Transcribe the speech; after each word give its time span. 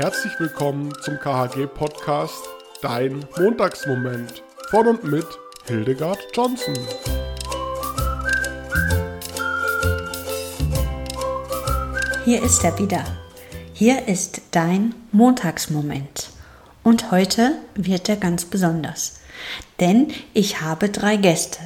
Herzlich 0.00 0.32
willkommen 0.40 0.90
zum 1.02 1.18
KHG-Podcast 1.18 2.48
Dein 2.80 3.22
Montagsmoment 3.38 4.42
von 4.70 4.86
und 4.86 5.04
mit 5.04 5.26
Hildegard 5.66 6.18
Johnson. 6.32 6.74
Hier 12.24 12.42
ist 12.42 12.64
er 12.64 12.78
wieder. 12.78 13.04
Hier 13.74 14.08
ist 14.08 14.40
dein 14.52 14.94
Montagsmoment. 15.12 16.30
Und 16.82 17.10
heute 17.10 17.58
wird 17.74 18.08
er 18.08 18.16
ganz 18.16 18.46
besonders. 18.46 19.20
Denn 19.80 20.14
ich 20.32 20.62
habe 20.62 20.88
drei 20.88 21.16
Gäste. 21.16 21.58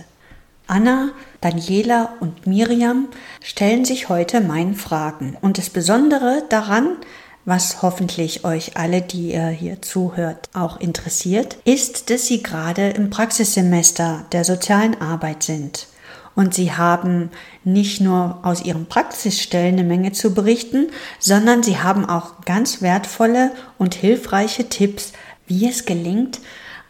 Anna, 0.66 1.10
Daniela 1.40 2.14
und 2.18 2.48
Miriam 2.48 3.06
stellen 3.44 3.84
sich 3.84 4.08
heute 4.08 4.40
meinen 4.40 4.74
Fragen. 4.74 5.36
Und 5.40 5.56
das 5.56 5.70
Besondere 5.70 6.42
daran, 6.48 6.96
was 7.44 7.82
hoffentlich 7.82 8.44
euch 8.44 8.76
alle, 8.76 9.02
die 9.02 9.32
ihr 9.32 9.48
hier 9.48 9.82
zuhört, 9.82 10.48
auch 10.54 10.80
interessiert, 10.80 11.58
ist, 11.64 12.10
dass 12.10 12.26
sie 12.26 12.42
gerade 12.42 12.90
im 12.90 13.10
Praxissemester 13.10 14.24
der 14.32 14.44
sozialen 14.44 15.00
Arbeit 15.00 15.42
sind. 15.42 15.86
Und 16.34 16.54
sie 16.54 16.72
haben 16.72 17.30
nicht 17.62 18.00
nur 18.00 18.40
aus 18.42 18.64
ihren 18.64 18.86
Praxisstellen 18.86 19.74
eine 19.74 19.84
Menge 19.84 20.12
zu 20.12 20.34
berichten, 20.34 20.88
sondern 21.20 21.62
sie 21.62 21.78
haben 21.78 22.04
auch 22.04 22.40
ganz 22.44 22.82
wertvolle 22.82 23.52
und 23.78 23.94
hilfreiche 23.94 24.68
Tipps, 24.68 25.12
wie 25.46 25.68
es 25.68 25.84
gelingt, 25.84 26.40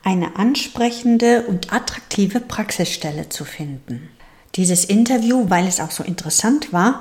eine 0.03 0.37
ansprechende 0.37 1.43
und 1.43 1.73
attraktive 1.73 2.41
Praxisstelle 2.41 3.29
zu 3.29 3.45
finden. 3.45 4.09
Dieses 4.55 4.85
Interview, 4.85 5.51
weil 5.51 5.67
es 5.67 5.81
auch 5.81 5.91
so 5.91 6.05
interessant 6.05 6.73
war, 6.73 7.01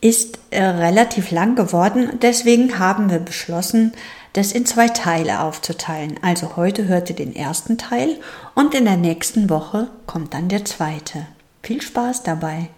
ist 0.00 0.38
äh, 0.50 0.62
relativ 0.62 1.30
lang 1.30 1.56
geworden. 1.56 2.18
Deswegen 2.22 2.78
haben 2.78 3.10
wir 3.10 3.18
beschlossen, 3.18 3.92
das 4.32 4.52
in 4.52 4.66
zwei 4.66 4.88
Teile 4.88 5.40
aufzuteilen. 5.40 6.18
Also 6.22 6.56
heute 6.56 6.86
hört 6.86 7.10
ihr 7.10 7.16
den 7.16 7.34
ersten 7.34 7.78
Teil 7.78 8.16
und 8.54 8.74
in 8.74 8.84
der 8.84 8.96
nächsten 8.96 9.50
Woche 9.50 9.88
kommt 10.06 10.34
dann 10.34 10.48
der 10.48 10.64
zweite. 10.64 11.26
Viel 11.62 11.82
Spaß 11.82 12.22
dabei. 12.22 12.68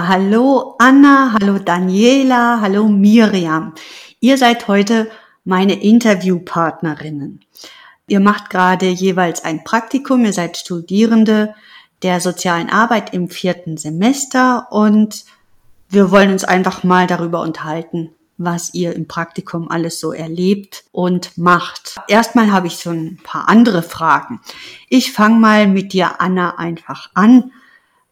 Hallo 0.00 0.74
Anna, 0.78 1.34
hallo 1.34 1.58
Daniela, 1.58 2.60
hallo 2.60 2.88
Miriam. 2.88 3.74
Ihr 4.20 4.38
seid 4.38 4.66
heute 4.66 5.10
meine 5.44 5.82
Interviewpartnerinnen. 5.82 7.40
Ihr 8.08 8.20
macht 8.20 8.50
gerade 8.50 8.88
jeweils 8.88 9.44
ein 9.44 9.62
Praktikum, 9.64 10.24
ihr 10.24 10.32
seid 10.32 10.56
Studierende 10.56 11.54
der 12.02 12.20
sozialen 12.20 12.68
Arbeit 12.68 13.14
im 13.14 13.28
vierten 13.28 13.76
Semester 13.76 14.68
und 14.70 15.24
wir 15.92 16.10
wollen 16.10 16.32
uns 16.32 16.42
einfach 16.42 16.84
mal 16.84 17.06
darüber 17.06 17.42
unterhalten, 17.42 18.10
was 18.38 18.72
ihr 18.72 18.96
im 18.96 19.06
Praktikum 19.06 19.70
alles 19.70 20.00
so 20.00 20.12
erlebt 20.12 20.84
und 20.90 21.36
macht. 21.36 22.00
Erstmal 22.08 22.50
habe 22.50 22.66
ich 22.66 22.78
so 22.78 22.90
ein 22.90 23.18
paar 23.22 23.48
andere 23.48 23.82
Fragen. 23.82 24.40
Ich 24.88 25.12
fange 25.12 25.38
mal 25.38 25.68
mit 25.68 25.92
dir, 25.92 26.20
Anna, 26.20 26.56
einfach 26.56 27.10
an. 27.14 27.52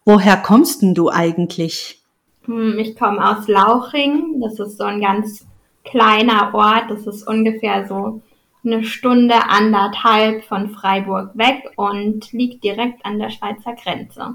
Woher 0.04 0.36
kommst 0.36 0.82
denn 0.82 0.94
du 0.94 1.08
eigentlich? 1.08 2.02
Hm, 2.44 2.78
ich 2.78 2.96
komme 2.96 3.26
aus 3.26 3.48
Lauchring. 3.48 4.40
Das 4.42 4.58
ist 4.58 4.76
so 4.76 4.84
ein 4.84 5.00
ganz 5.00 5.46
kleiner 5.84 6.54
Ort. 6.54 6.90
Das 6.90 7.06
ist 7.06 7.26
ungefähr 7.26 7.88
so 7.88 8.20
eine 8.62 8.84
Stunde, 8.84 9.48
anderthalb 9.48 10.44
von 10.44 10.68
Freiburg 10.68 11.30
weg 11.34 11.72
und 11.76 12.30
liegt 12.32 12.62
direkt 12.62 13.06
an 13.06 13.18
der 13.18 13.30
Schweizer 13.30 13.72
Grenze. 13.74 14.34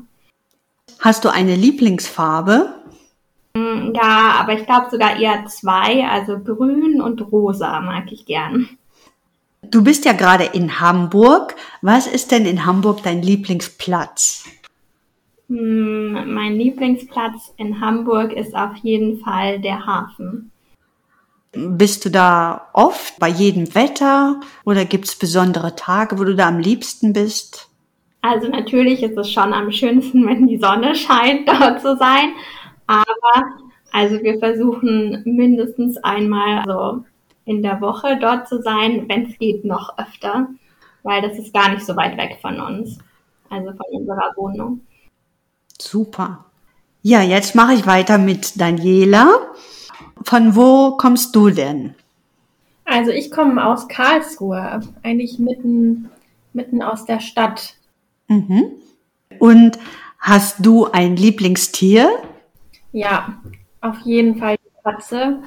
Hast 0.99 1.25
du 1.25 1.29
eine 1.29 1.55
Lieblingsfarbe? 1.55 2.73
Hm, 3.55 3.93
ja, 3.95 4.35
aber 4.39 4.53
ich 4.53 4.65
glaube 4.65 4.87
sogar 4.91 5.17
eher 5.17 5.45
zwei, 5.45 6.05
also 6.07 6.39
grün 6.39 7.01
und 7.01 7.21
rosa 7.31 7.79
mag 7.79 8.11
ich 8.11 8.25
gern. 8.25 8.69
Du 9.61 9.83
bist 9.83 10.05
ja 10.05 10.13
gerade 10.13 10.43
in 10.43 10.79
Hamburg. 10.79 11.55
Was 11.81 12.05
ist 12.05 12.31
denn 12.31 12.45
in 12.45 12.65
Hamburg 12.65 13.01
dein 13.03 13.21
Lieblingsplatz? 13.21 14.45
Hm, 15.47 16.33
mein 16.33 16.55
Lieblingsplatz 16.55 17.53
in 17.57 17.79
Hamburg 17.79 18.33
ist 18.33 18.55
auf 18.55 18.75
jeden 18.77 19.19
Fall 19.19 19.59
der 19.59 19.85
Hafen. 19.85 20.51
Bist 21.53 22.03
du 22.03 22.09
da 22.09 22.67
oft 22.73 23.17
bei 23.19 23.29
jedem 23.29 23.73
Wetter 23.73 24.41
oder 24.65 24.83
gibt 24.83 25.05
es 25.05 25.17
besondere 25.17 25.75
Tage, 25.75 26.19
wo 26.19 26.25
du 26.25 26.35
da 26.35 26.49
am 26.49 26.59
liebsten 26.59 27.13
bist? 27.13 27.69
Also 28.21 28.49
natürlich 28.49 29.03
ist 29.03 29.17
es 29.17 29.31
schon 29.31 29.53
am 29.53 29.71
schönsten, 29.71 30.27
wenn 30.27 30.47
die 30.47 30.57
Sonne 30.57 30.95
scheint, 30.95 31.47
dort 31.47 31.81
zu 31.81 31.95
sein. 31.95 32.33
Aber 32.87 33.57
also 33.91 34.21
wir 34.21 34.39
versuchen 34.39 35.21
mindestens 35.25 35.97
einmal 36.03 36.63
so 36.65 37.05
in 37.45 37.61
der 37.63 37.79
Woche 37.79 38.17
dort 38.19 38.47
zu 38.47 38.61
sein, 38.61 39.05
wenn 39.07 39.29
es 39.29 39.37
geht, 39.37 39.63
noch 39.63 39.97
öfter, 39.97 40.47
weil 41.03 41.21
das 41.21 41.37
ist 41.37 41.53
gar 41.53 41.69
nicht 41.69 41.85
so 41.85 41.95
weit 41.95 42.17
weg 42.17 42.37
von 42.41 42.59
uns, 42.59 42.97
also 43.49 43.71
von 43.71 43.85
unserer 43.91 44.33
Wohnung. 44.35 44.81
Super. 45.79 46.45
Ja, 47.03 47.21
jetzt 47.21 47.55
mache 47.55 47.73
ich 47.73 47.85
weiter 47.85 48.17
mit 48.17 48.59
Daniela. 48.59 49.27
Von 50.23 50.55
wo 50.55 50.97
kommst 50.97 51.35
du 51.35 51.49
denn? 51.49 51.95
Also 52.83 53.11
ich 53.11 53.31
komme 53.31 53.65
aus 53.65 53.87
Karlsruhe, 53.87 54.81
eigentlich 55.03 55.39
mitten, 55.39 56.09
mitten 56.53 56.81
aus 56.81 57.05
der 57.05 57.19
Stadt. 57.19 57.75
Mhm. 58.27 58.71
Und 59.39 59.77
hast 60.19 60.65
du 60.65 60.85
ein 60.91 61.15
Lieblingstier? 61.15 62.09
Ja, 62.95 63.27
auf 63.81 63.99
jeden 64.05 64.37
Fall 64.37 64.55
die 64.55 64.81
Katze. 64.81 65.39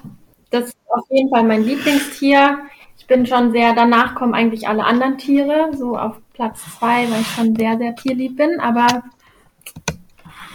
Das 0.51 0.67
ist 0.67 0.77
auf 0.91 1.07
jeden 1.09 1.31
Fall 1.31 1.45
mein 1.45 1.63
Lieblingstier. 1.63 2.59
Ich 2.99 3.07
bin 3.07 3.25
schon 3.25 3.53
sehr, 3.53 3.73
danach 3.73 4.15
kommen 4.15 4.35
eigentlich 4.35 4.69
alle 4.69 4.85
anderen 4.85 5.17
Tiere, 5.17 5.71
so 5.75 5.97
auf 5.97 6.17
Platz 6.35 6.63
zwei, 6.79 7.11
weil 7.11 7.23
ich 7.23 7.27
schon 7.29 7.57
sehr, 7.57 7.79
sehr 7.79 7.97
tierlieb 7.97 8.37
bin, 8.37 8.61
aber 8.61 8.87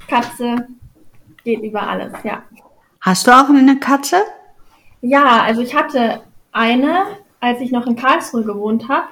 Katze 0.07 0.67
geht 1.43 1.63
über 1.63 1.81
alles, 1.81 2.13
ja. 2.23 2.43
Hast 3.01 3.25
du 3.25 3.31
auch 3.31 3.49
eine 3.49 3.79
Katze? 3.79 4.17
Ja, 5.01 5.41
also 5.41 5.61
ich 5.61 5.73
hatte 5.73 6.21
eine, 6.51 7.05
als 7.39 7.59
ich 7.59 7.71
noch 7.71 7.87
in 7.87 7.95
Karlsruhe 7.95 8.43
gewohnt 8.43 8.87
habe. 8.87 9.07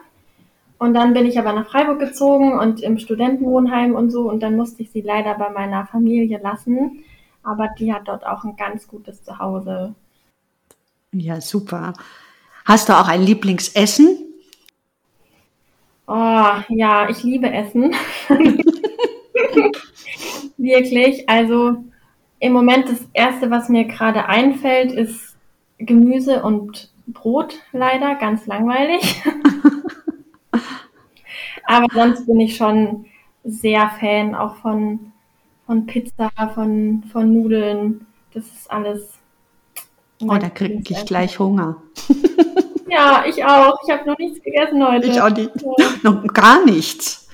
Und 0.77 0.93
dann 0.93 1.13
bin 1.13 1.25
ich 1.25 1.39
aber 1.39 1.53
nach 1.53 1.71
Freiburg 1.71 1.97
gezogen 1.97 2.59
und 2.59 2.81
im 2.81 2.99
Studentenwohnheim 2.99 3.95
und 3.95 4.11
so. 4.11 4.29
Und 4.29 4.43
dann 4.43 4.55
musste 4.55 4.83
ich 4.83 4.91
sie 4.91 5.01
leider 5.01 5.33
bei 5.33 5.49
meiner 5.49 5.87
Familie 5.87 6.39
lassen. 6.43 7.03
Aber 7.43 7.69
die 7.77 7.93
hat 7.93 8.07
dort 8.07 8.25
auch 8.25 8.43
ein 8.43 8.55
ganz 8.55 8.87
gutes 8.87 9.23
Zuhause. 9.23 9.95
Ja, 11.11 11.41
super. 11.41 11.93
Hast 12.65 12.89
du 12.89 12.93
auch 12.93 13.07
ein 13.07 13.23
Lieblingsessen? 13.23 14.17
Oh, 16.07 16.53
ja, 16.69 17.09
ich 17.09 17.23
liebe 17.23 17.51
Essen. 17.51 17.95
Wirklich. 20.57 21.27
Also 21.29 21.83
im 22.39 22.53
Moment 22.53 22.89
das 22.89 23.07
Erste, 23.13 23.49
was 23.49 23.69
mir 23.69 23.85
gerade 23.85 24.25
einfällt, 24.25 24.91
ist 24.91 25.35
Gemüse 25.77 26.43
und 26.43 26.91
Brot, 27.07 27.55
leider, 27.71 28.15
ganz 28.15 28.45
langweilig. 28.45 29.23
Aber 31.65 31.87
sonst 31.93 32.25
bin 32.25 32.39
ich 32.39 32.55
schon 32.55 33.05
sehr 33.43 33.89
Fan 33.99 34.35
auch 34.35 34.55
von, 34.57 35.10
von 35.71 35.85
Pizza, 35.85 36.29
von, 36.53 37.01
von 37.13 37.31
Nudeln. 37.31 38.05
Das 38.33 38.43
ist 38.43 38.69
alles. 38.69 39.13
Oh, 40.21 40.35
da 40.37 40.49
kriege 40.49 40.83
ich 40.85 41.05
gleich 41.05 41.39
Hunger. 41.39 41.81
Ja, 42.89 43.23
ich 43.25 43.41
auch. 43.45 43.79
Ich 43.85 43.89
habe 43.89 44.05
noch 44.05 44.17
nichts 44.17 44.43
gegessen 44.43 44.85
heute. 44.85 45.07
Ich 45.07 45.21
auch 45.21 45.29
nicht. 45.29 45.49
Ja. 45.61 45.87
Noch 46.11 46.27
gar 46.33 46.65
nichts. 46.65 47.29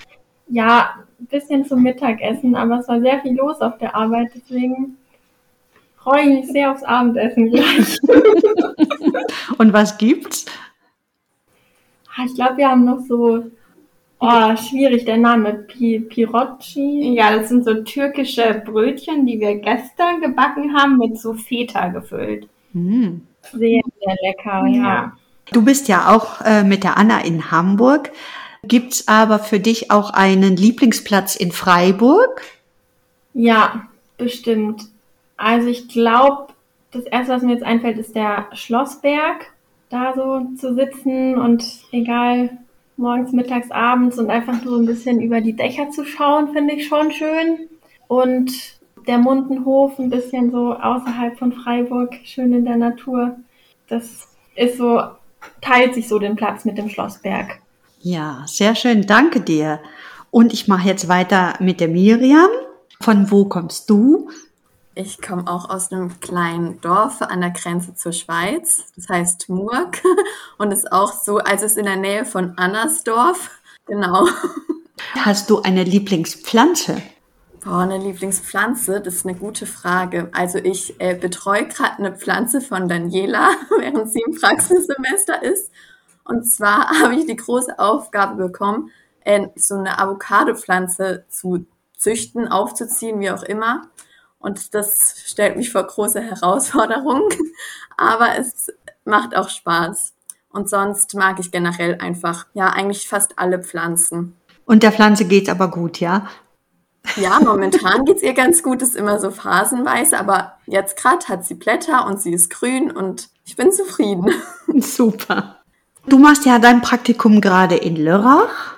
Ja, 0.50 0.97
ein 1.20 1.26
bisschen 1.26 1.66
zum 1.66 1.81
Mittagessen, 1.81 2.53
aber 2.53 2.78
es 2.78 2.88
war 2.88 3.02
sehr 3.02 3.20
viel 3.22 3.35
los 3.35 3.59
auf 3.59 3.76
der 3.79 3.96
Arbeit, 3.96 4.29
deswegen 4.35 4.97
freue 5.96 6.22
ich 6.22 6.28
mich 6.28 6.52
sehr 6.52 6.72
aufs 6.72 6.84
Abendessen 6.84 7.50
gleich. 7.50 7.97
Und 9.58 9.73
was 9.73 9.97
gibt's? 9.97 10.46
Ah, 12.16 12.26
ich 12.28 12.35
glaube, 12.35 12.58
wir 12.58 12.70
haben 12.70 12.85
noch 12.85 13.00
so, 13.00 13.46
oh, 14.19 14.55
schwierig 14.55 15.05
der 15.05 15.17
Name, 15.17 15.53
Pi 15.53 15.99
Pirocci. 15.99 17.14
Ja, 17.16 17.35
das 17.37 17.49
sind 17.49 17.66
so 17.66 17.84
türkische 17.84 18.61
Brötchen, 18.66 19.25
die 19.25 19.40
wir 19.40 19.55
gestern 19.55 20.22
gebacken 20.22 20.75
haben, 20.75 20.97
mit 20.97 21.19
so 21.19 21.34
Feta 21.34 21.90
gefüllt. 21.90 22.47
Mm. 22.73 23.17
Sehr, 23.52 23.81
sehr 23.99 24.16
lecker, 24.23 24.67
ja. 24.67 24.84
ja. 24.84 25.17
Du 25.52 25.64
bist 25.64 25.87
ja 25.87 26.14
auch 26.14 26.41
äh, 26.41 26.64
mit 26.64 26.84
der 26.84 26.97
Anna 26.97 27.22
in 27.22 27.52
Hamburg. 27.52 28.11
Gibt's 28.64 29.08
aber 29.08 29.40
für 29.40 29.59
dich 29.59 29.91
auch 29.91 30.09
einen 30.09 30.58
Lieblingsplatz 30.58 31.35
in 31.35 31.52
Freiburg? 31.52 32.41
Ja, 33.34 33.87
bestimmt. 34.17 34.84
Also 35.37 35.67
ich 35.67 35.87
glaube, 35.87 36.53
das 36.91 37.03
erste, 37.05 37.34
was 37.34 37.43
mir 37.43 37.53
jetzt 37.53 37.63
einfällt, 37.63 37.97
ist 37.97 38.16
der 38.16 38.47
Schlossberg. 38.53 39.53
Da 39.90 40.13
so 40.16 40.41
zu 40.58 40.73
sitzen 40.75 41.37
und 41.37 41.63
egal, 41.93 42.58
morgens, 42.97 43.32
mittags, 43.32 43.72
abends 43.72 44.17
und 44.17 44.29
einfach 44.29 44.64
nur 44.64 44.78
ein 44.78 44.85
bisschen 44.85 45.22
über 45.22 45.41
die 45.41 45.55
Dächer 45.55 45.90
zu 45.91 46.05
schauen, 46.05 46.53
finde 46.53 46.76
ich 46.76 46.88
schon 46.88 47.11
schön. 47.11 47.70
Und 48.08 48.52
der 49.08 49.17
Mundenhof 49.17 49.97
ein 49.99 50.09
bisschen 50.09 50.52
so 50.52 50.73
außerhalb 50.73 51.38
von 51.38 51.53
Freiburg, 51.53 52.16
schön 52.23 52.53
in 52.53 52.66
der 52.66 52.78
Natur. 52.78 53.38
das 53.88 54.28
ist 54.55 54.78
so, 54.78 55.02
teilt 55.61 55.94
sich 55.94 56.08
so 56.08 56.20
den 56.20 56.35
Platz 56.35 56.66
mit 56.66 56.78
dem 56.78 56.90
Schlossberg. 56.90 57.59
Ja, 58.02 58.44
sehr 58.47 58.76
schön. 58.76 59.03
Danke 59.03 59.41
dir. 59.41 59.79
Und 60.32 60.52
ich 60.52 60.67
mache 60.67 60.88
jetzt 60.88 61.08
weiter 61.08 61.53
mit 61.59 61.79
der 61.79 61.88
Miriam. 61.88 62.49
Von 62.99 63.29
wo 63.32 63.46
kommst 63.46 63.90
du? 63.90 64.29
Ich 64.99 65.22
komme 65.22 65.44
auch 65.46 65.70
aus 65.70 65.91
einem 65.91 66.20
kleinen 66.22 66.82
Dorf 66.82 67.22
an 67.22 67.41
der 67.41 67.52
Grenze 67.52 67.94
zur 67.94 68.14
Schweiz. 68.14 68.85
Das 68.96 69.08
heißt 69.08 69.47
Murg 69.47 70.02
und 70.58 70.72
ist 70.72 70.91
auch 70.91 71.14
so, 71.14 71.38
also 71.38 71.66
ist 71.66 71.78
in 71.78 71.85
der 71.85 71.97
Nähe 71.97 72.26
von 72.26 72.58
Annersdorf. 72.58 73.52
Genau. 73.85 74.28
Hast 75.14 75.52
du 75.52 75.61
eine 75.61 75.84
Lieblingspflanze? 75.84 76.99
Boah, 77.64 77.82
eine 77.82 77.99
Lieblingspflanze, 77.99 78.99
das 78.99 79.16
ist 79.17 79.28
eine 79.28 79.38
gute 79.38 79.67
Frage. 79.67 80.29
Also 80.32 80.58
ich 80.58 80.99
äh, 80.99 81.14
betreue 81.14 81.67
gerade 81.67 81.99
eine 81.99 82.16
Pflanze 82.16 82.59
von 82.59 82.90
Daniela, 82.90 83.52
während 83.78 84.11
sie 84.11 84.23
im 84.26 84.34
Praxissemester 84.34 85.44
ist. 85.44 85.70
Und 86.23 86.44
zwar 86.46 86.90
habe 87.03 87.14
ich 87.14 87.28
die 87.28 87.35
große 87.35 87.78
Aufgabe 87.78 88.47
bekommen, 88.47 88.90
äh, 89.20 89.46
so 89.55 89.76
eine 89.76 89.99
Avocado-Pflanze 89.99 91.26
zu 91.29 91.67
züchten, 91.96 92.47
aufzuziehen, 92.47 93.20
wie 93.20 93.29
auch 93.29 93.44
immer. 93.44 93.91
Und 94.39 94.73
das 94.73 95.16
stellt 95.25 95.57
mich 95.57 95.72
vor 95.72 95.84
große 95.84 96.22
Herausforderungen, 96.22 97.28
aber 97.97 98.37
es 98.37 98.72
macht 99.05 99.35
auch 99.35 99.49
Spaß. 99.49 100.13
Und 100.49 100.69
sonst 100.69 101.13
mag 101.16 101.39
ich 101.39 101.51
generell 101.51 101.97
einfach, 101.99 102.45
ja, 102.53 102.69
eigentlich 102.69 103.07
fast 103.07 103.37
alle 103.37 103.61
Pflanzen. 103.61 104.35
Und 104.66 104.84
der 104.84 104.91
Pflanze 104.91 105.25
geht's 105.25 105.49
aber 105.49 105.69
gut, 105.69 105.99
ja? 105.99 106.28
Ja, 107.16 107.39
momentan 107.39 108.05
geht's 108.05 108.22
ihr 108.22 108.34
ganz 108.34 108.61
gut, 108.63 108.81
ist 108.81 108.95
immer 108.95 109.19
so 109.19 109.31
phasenweise, 109.31 110.19
aber 110.19 110.57
jetzt 110.66 110.97
gerade 110.97 111.25
hat 111.28 111.45
sie 111.45 111.55
Blätter 111.55 112.05
und 112.05 112.22
sie 112.22 112.34
ist 112.34 112.49
grün 112.49 112.91
und 112.91 113.29
ich 113.45 113.55
bin 113.55 113.72
zufrieden. 113.72 114.31
Super. 114.81 115.61
Du 116.07 116.17
machst 116.17 116.45
ja 116.45 116.59
dein 116.59 116.81
Praktikum 116.81 117.41
gerade 117.41 117.75
in 117.75 117.95
Lörrach. 117.95 118.75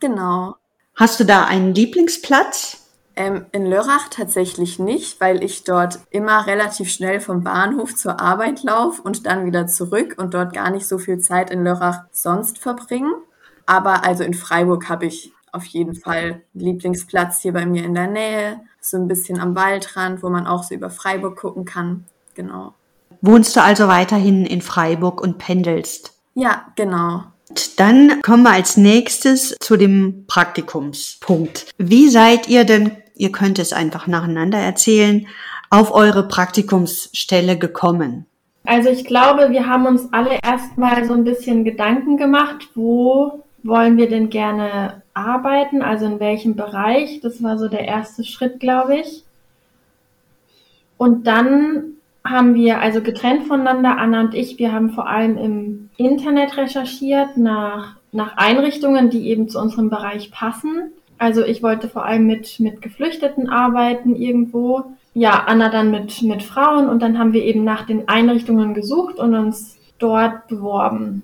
Genau. 0.00 0.56
Hast 0.94 1.20
du 1.20 1.24
da 1.24 1.44
einen 1.44 1.74
Lieblingsplatz? 1.74 2.81
Ähm, 3.14 3.46
in 3.52 3.66
Lörrach 3.66 4.08
tatsächlich 4.08 4.78
nicht, 4.78 5.20
weil 5.20 5.44
ich 5.44 5.64
dort 5.64 6.00
immer 6.10 6.46
relativ 6.46 6.90
schnell 6.90 7.20
vom 7.20 7.44
Bahnhof 7.44 7.94
zur 7.94 8.20
Arbeit 8.20 8.62
laufe 8.62 9.02
und 9.02 9.26
dann 9.26 9.44
wieder 9.44 9.66
zurück 9.66 10.14
und 10.18 10.34
dort 10.34 10.54
gar 10.54 10.70
nicht 10.70 10.86
so 10.86 10.98
viel 10.98 11.18
Zeit 11.18 11.50
in 11.50 11.64
Lörrach 11.64 12.04
sonst 12.10 12.58
verbringe. 12.58 13.12
Aber 13.66 14.04
also 14.04 14.24
in 14.24 14.34
Freiburg 14.34 14.88
habe 14.88 15.06
ich 15.06 15.32
auf 15.52 15.64
jeden 15.66 15.94
Fall 15.94 16.42
Lieblingsplatz 16.54 17.40
hier 17.42 17.52
bei 17.52 17.66
mir 17.66 17.84
in 17.84 17.94
der 17.94 18.06
Nähe, 18.06 18.60
so 18.80 18.96
ein 18.96 19.06
bisschen 19.06 19.38
am 19.38 19.54
Waldrand, 19.54 20.22
wo 20.22 20.30
man 20.30 20.46
auch 20.46 20.64
so 20.64 20.74
über 20.74 20.90
Freiburg 20.90 21.36
gucken 21.36 21.64
kann. 21.64 22.06
Genau. 22.34 22.74
Wohnst 23.20 23.54
du 23.54 23.62
also 23.62 23.86
weiterhin 23.86 24.46
in 24.46 24.62
Freiburg 24.62 25.20
und 25.20 25.38
pendelst? 25.38 26.14
Ja, 26.34 26.66
genau. 26.74 27.24
Dann 27.76 28.22
kommen 28.22 28.44
wir 28.44 28.52
als 28.52 28.76
nächstes 28.76 29.54
zu 29.60 29.76
dem 29.76 30.24
Praktikumspunkt. 30.26 31.66
Wie 31.76 32.08
seid 32.08 32.48
ihr 32.48 32.64
denn, 32.64 32.92
ihr 33.22 33.30
könnt 33.30 33.60
es 33.60 33.72
einfach 33.72 34.08
nacheinander 34.08 34.58
erzählen, 34.58 35.26
auf 35.70 35.94
eure 35.94 36.26
Praktikumsstelle 36.26 37.56
gekommen? 37.56 38.26
Also 38.64 38.90
ich 38.90 39.04
glaube, 39.04 39.50
wir 39.50 39.66
haben 39.66 39.86
uns 39.86 40.12
alle 40.12 40.38
erstmal 40.42 41.04
so 41.04 41.14
ein 41.14 41.24
bisschen 41.24 41.64
Gedanken 41.64 42.16
gemacht, 42.16 42.68
wo 42.74 43.44
wollen 43.62 43.96
wir 43.96 44.08
denn 44.08 44.28
gerne 44.28 45.02
arbeiten, 45.14 45.82
also 45.82 46.06
in 46.06 46.18
welchem 46.20 46.56
Bereich. 46.56 47.20
Das 47.20 47.42
war 47.42 47.58
so 47.58 47.68
der 47.68 47.86
erste 47.86 48.24
Schritt, 48.24 48.58
glaube 48.58 48.96
ich. 48.96 49.22
Und 50.96 51.26
dann 51.26 51.94
haben 52.24 52.54
wir 52.54 52.80
also 52.80 53.00
getrennt 53.00 53.46
voneinander, 53.46 53.98
Anna 53.98 54.20
und 54.20 54.34
ich, 54.34 54.58
wir 54.58 54.72
haben 54.72 54.90
vor 54.90 55.08
allem 55.08 55.36
im 55.38 55.90
Internet 55.96 56.56
recherchiert 56.56 57.36
nach, 57.36 57.96
nach 58.10 58.36
Einrichtungen, 58.36 59.10
die 59.10 59.28
eben 59.28 59.48
zu 59.48 59.60
unserem 59.60 59.90
Bereich 59.90 60.30
passen. 60.30 60.92
Also 61.22 61.44
ich 61.44 61.62
wollte 61.62 61.88
vor 61.88 62.04
allem 62.04 62.26
mit, 62.26 62.58
mit 62.58 62.82
Geflüchteten 62.82 63.48
arbeiten 63.48 64.16
irgendwo. 64.16 64.86
Ja, 65.14 65.44
Anna 65.46 65.68
dann 65.68 65.92
mit, 65.92 66.20
mit 66.22 66.42
Frauen 66.42 66.88
und 66.88 67.00
dann 67.00 67.16
haben 67.16 67.32
wir 67.32 67.44
eben 67.44 67.62
nach 67.62 67.86
den 67.86 68.08
Einrichtungen 68.08 68.74
gesucht 68.74 69.20
und 69.20 69.32
uns 69.36 69.78
dort 70.00 70.48
beworben. 70.48 71.22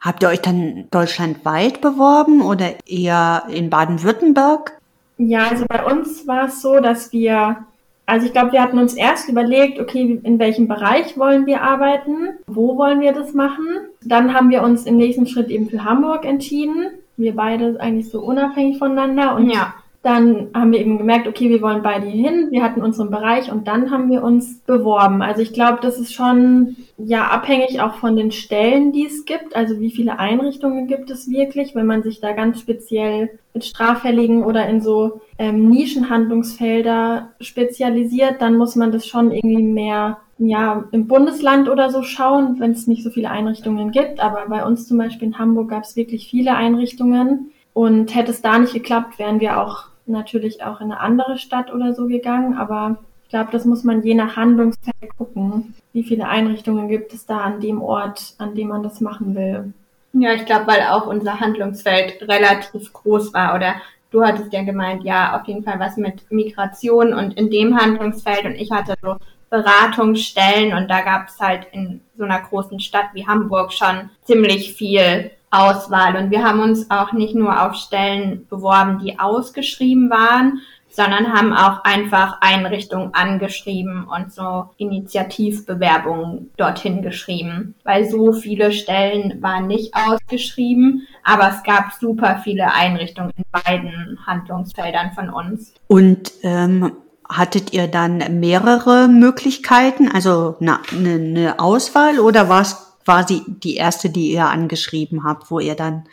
Habt 0.00 0.24
ihr 0.24 0.30
euch 0.30 0.40
dann 0.42 0.88
deutschlandweit 0.90 1.80
beworben 1.80 2.42
oder 2.42 2.72
eher 2.88 3.44
in 3.48 3.70
Baden-Württemberg? 3.70 4.80
Ja, 5.16 5.46
also 5.46 5.64
bei 5.68 5.84
uns 5.84 6.26
war 6.26 6.46
es 6.46 6.60
so, 6.60 6.80
dass 6.80 7.12
wir, 7.12 7.58
also 8.04 8.26
ich 8.26 8.32
glaube, 8.32 8.50
wir 8.50 8.60
hatten 8.60 8.80
uns 8.80 8.94
erst 8.94 9.28
überlegt, 9.28 9.78
okay, 9.78 10.18
in 10.24 10.40
welchem 10.40 10.66
Bereich 10.66 11.16
wollen 11.16 11.46
wir 11.46 11.62
arbeiten, 11.62 12.30
wo 12.48 12.76
wollen 12.76 13.00
wir 13.00 13.12
das 13.12 13.32
machen. 13.32 13.64
Dann 14.02 14.34
haben 14.34 14.50
wir 14.50 14.64
uns 14.64 14.86
im 14.86 14.96
nächsten 14.96 15.28
Schritt 15.28 15.50
eben 15.50 15.70
für 15.70 15.84
Hamburg 15.84 16.24
entschieden. 16.24 16.88
Wir 17.16 17.34
beide 17.34 17.80
eigentlich 17.80 18.10
so 18.10 18.20
unabhängig 18.20 18.78
voneinander 18.78 19.34
und 19.36 19.50
ja. 19.50 19.74
Dann 20.06 20.50
haben 20.54 20.70
wir 20.70 20.78
eben 20.78 20.98
gemerkt, 20.98 21.26
okay, 21.26 21.50
wir 21.50 21.60
wollen 21.60 21.82
beide 21.82 22.06
hier 22.06 22.30
hin. 22.30 22.52
Wir 22.52 22.62
hatten 22.62 22.80
unseren 22.80 23.10
Bereich 23.10 23.50
und 23.50 23.66
dann 23.66 23.90
haben 23.90 24.08
wir 24.08 24.22
uns 24.22 24.60
beworben. 24.60 25.20
Also 25.20 25.42
ich 25.42 25.52
glaube, 25.52 25.80
das 25.82 25.98
ist 25.98 26.14
schon 26.14 26.76
ja 26.96 27.26
abhängig 27.26 27.80
auch 27.80 27.96
von 27.96 28.14
den 28.14 28.30
Stellen, 28.30 28.92
die 28.92 29.04
es 29.04 29.24
gibt. 29.24 29.56
Also 29.56 29.80
wie 29.80 29.90
viele 29.90 30.20
Einrichtungen 30.20 30.86
gibt 30.86 31.10
es 31.10 31.28
wirklich, 31.28 31.74
wenn 31.74 31.86
man 31.86 32.04
sich 32.04 32.20
da 32.20 32.30
ganz 32.34 32.60
speziell 32.60 33.36
mit 33.52 33.64
Straffälligen 33.64 34.44
oder 34.44 34.68
in 34.68 34.80
so 34.80 35.22
ähm, 35.40 35.68
Nischenhandlungsfelder 35.70 37.32
spezialisiert, 37.40 38.40
dann 38.40 38.56
muss 38.56 38.76
man 38.76 38.92
das 38.92 39.08
schon 39.08 39.32
irgendwie 39.32 39.64
mehr 39.64 40.18
ja, 40.38 40.84
im 40.92 41.08
Bundesland 41.08 41.68
oder 41.68 41.90
so 41.90 42.04
schauen, 42.04 42.60
wenn 42.60 42.70
es 42.70 42.86
nicht 42.86 43.02
so 43.02 43.10
viele 43.10 43.32
Einrichtungen 43.32 43.90
gibt. 43.90 44.20
Aber 44.20 44.44
bei 44.48 44.64
uns 44.64 44.86
zum 44.86 44.98
Beispiel 44.98 45.26
in 45.26 45.38
Hamburg 45.40 45.70
gab 45.70 45.82
es 45.82 45.96
wirklich 45.96 46.28
viele 46.30 46.54
Einrichtungen. 46.54 47.50
Und 47.72 48.14
hätte 48.14 48.30
es 48.30 48.40
da 48.40 48.58
nicht 48.58 48.72
geklappt, 48.72 49.18
wären 49.18 49.40
wir 49.40 49.60
auch 49.60 49.88
natürlich 50.06 50.62
auch 50.62 50.80
in 50.80 50.92
eine 50.92 51.00
andere 51.00 51.38
Stadt 51.38 51.72
oder 51.72 51.94
so 51.94 52.06
gegangen, 52.06 52.56
aber 52.56 52.98
ich 53.24 53.30
glaube, 53.30 53.50
das 53.50 53.64
muss 53.64 53.82
man 53.82 54.02
je 54.02 54.14
nach 54.14 54.36
Handlungsfeld 54.36 55.16
gucken. 55.18 55.74
Wie 55.92 56.04
viele 56.04 56.28
Einrichtungen 56.28 56.88
gibt 56.88 57.12
es 57.12 57.26
da 57.26 57.38
an 57.38 57.60
dem 57.60 57.82
Ort, 57.82 58.34
an 58.38 58.54
dem 58.54 58.68
man 58.68 58.82
das 58.82 59.00
machen 59.00 59.34
will? 59.34 59.72
Ja, 60.12 60.32
ich 60.32 60.46
glaube, 60.46 60.68
weil 60.68 60.82
auch 60.82 61.06
unser 61.06 61.40
Handlungsfeld 61.40 62.22
relativ 62.22 62.92
groß 62.92 63.34
war 63.34 63.54
oder 63.54 63.74
du 64.10 64.24
hattest 64.24 64.52
ja 64.52 64.62
gemeint, 64.62 65.04
ja, 65.04 65.38
auf 65.38 65.46
jeden 65.46 65.64
Fall 65.64 65.78
was 65.78 65.96
mit 65.96 66.30
Migration 66.30 67.12
und 67.12 67.36
in 67.36 67.50
dem 67.50 67.76
Handlungsfeld 67.76 68.44
und 68.44 68.54
ich 68.54 68.70
hatte 68.70 68.94
so 69.02 69.16
Beratungsstellen 69.50 70.72
und 70.74 70.88
da 70.88 71.02
gab 71.02 71.28
es 71.28 71.38
halt 71.38 71.66
in 71.72 72.00
so 72.16 72.24
einer 72.24 72.40
großen 72.40 72.80
Stadt 72.80 73.06
wie 73.12 73.26
Hamburg 73.26 73.72
schon 73.72 74.10
ziemlich 74.24 74.74
viel 74.74 75.30
Auswahl. 75.50 76.16
Und 76.16 76.30
wir 76.30 76.44
haben 76.44 76.60
uns 76.60 76.90
auch 76.90 77.12
nicht 77.12 77.34
nur 77.34 77.62
auf 77.62 77.74
Stellen 77.74 78.46
beworben, 78.48 78.98
die 78.98 79.18
ausgeschrieben 79.18 80.10
waren, 80.10 80.60
sondern 80.96 81.32
haben 81.32 81.52
auch 81.52 81.84
einfach 81.84 82.38
Einrichtungen 82.40 83.12
angeschrieben 83.12 84.08
und 84.08 84.32
so 84.32 84.70
Initiativbewerbungen 84.78 86.50
dorthin 86.56 87.02
geschrieben, 87.02 87.74
weil 87.84 88.08
so 88.08 88.32
viele 88.32 88.72
Stellen 88.72 89.42
waren 89.42 89.66
nicht 89.66 89.94
ausgeschrieben, 89.94 91.06
aber 91.22 91.50
es 91.50 91.62
gab 91.62 91.92
super 92.00 92.40
viele 92.42 92.72
Einrichtungen 92.72 93.32
in 93.36 93.44
beiden 93.52 94.18
Handlungsfeldern 94.26 95.12
von 95.12 95.28
uns. 95.28 95.74
Und 95.86 96.32
ähm, 96.42 96.92
hattet 97.28 97.72
ihr 97.72 97.88
dann 97.88 98.40
mehrere 98.40 99.08
Möglichkeiten, 99.08 100.10
also 100.10 100.56
eine, 100.60 100.78
eine 100.92 101.60
Auswahl 101.60 102.20
oder 102.20 102.48
war 102.48 102.62
es 102.62 102.85
quasi 103.06 103.44
die 103.46 103.76
erste, 103.76 104.10
die 104.10 104.32
ihr 104.32 104.46
angeschrieben 104.46 105.22
habt, 105.22 105.52
wo 105.52 105.60
ihr 105.60 105.76
dann 105.76 106.04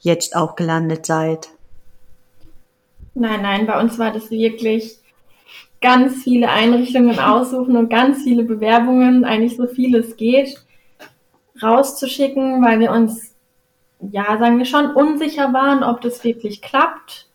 jetzt 0.00 0.34
auch 0.34 0.56
gelandet 0.56 1.04
seid? 1.04 1.50
Nein, 3.14 3.42
nein, 3.42 3.66
bei 3.66 3.78
uns 3.78 3.98
war 3.98 4.12
das 4.12 4.30
wirklich 4.30 4.96
ganz 5.82 6.22
viele 6.22 6.48
Einrichtungen 6.48 7.18
aussuchen 7.18 7.76
und 7.76 7.90
ganz 7.90 8.22
viele 8.22 8.44
Bewerbungen, 8.44 9.26
eigentlich 9.26 9.58
so 9.58 9.66
viel 9.66 9.94
es 9.94 10.16
geht, 10.16 10.64
rauszuschicken, 11.62 12.64
weil 12.64 12.80
wir 12.80 12.92
uns, 12.92 13.34
ja, 14.00 14.38
sagen 14.38 14.56
wir 14.56 14.64
schon, 14.64 14.86
unsicher 14.92 15.52
waren, 15.52 15.84
ob 15.84 16.00
das 16.00 16.24
wirklich 16.24 16.62
klappt, 16.62 17.26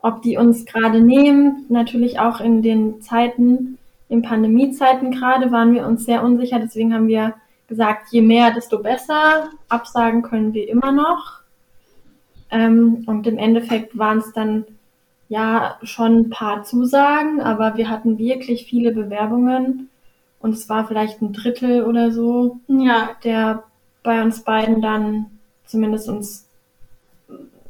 ob 0.00 0.20
die 0.20 0.36
uns 0.36 0.66
gerade 0.66 1.00
nehmen. 1.00 1.64
Natürlich 1.70 2.20
auch 2.20 2.40
in 2.40 2.60
den 2.60 3.00
Zeiten, 3.00 3.78
in 4.10 4.20
Pandemiezeiten 4.20 5.12
gerade, 5.12 5.50
waren 5.50 5.72
wir 5.72 5.86
uns 5.86 6.04
sehr 6.04 6.22
unsicher. 6.22 6.58
Deswegen 6.58 6.92
haben 6.92 7.08
wir 7.08 7.34
gesagt, 7.70 8.08
je 8.10 8.20
mehr, 8.20 8.50
desto 8.50 8.80
besser. 8.80 9.48
Absagen 9.70 10.20
können 10.20 10.52
wir 10.52 10.68
immer 10.68 10.92
noch. 10.92 11.40
Ähm, 12.50 13.04
und 13.06 13.26
im 13.26 13.38
Endeffekt 13.38 13.96
waren 13.96 14.18
es 14.18 14.32
dann 14.34 14.66
ja 15.28 15.78
schon 15.82 16.18
ein 16.18 16.30
paar 16.30 16.64
Zusagen, 16.64 17.40
aber 17.40 17.76
wir 17.76 17.88
hatten 17.88 18.18
wirklich 18.18 18.66
viele 18.66 18.92
Bewerbungen 18.92 19.88
und 20.40 20.52
es 20.52 20.68
war 20.68 20.86
vielleicht 20.86 21.22
ein 21.22 21.32
Drittel 21.32 21.84
oder 21.84 22.10
so, 22.10 22.58
ja. 22.66 23.10
der 23.22 23.62
bei 24.02 24.20
uns 24.20 24.42
beiden 24.42 24.82
dann 24.82 25.26
zumindest 25.64 26.08
uns 26.08 26.48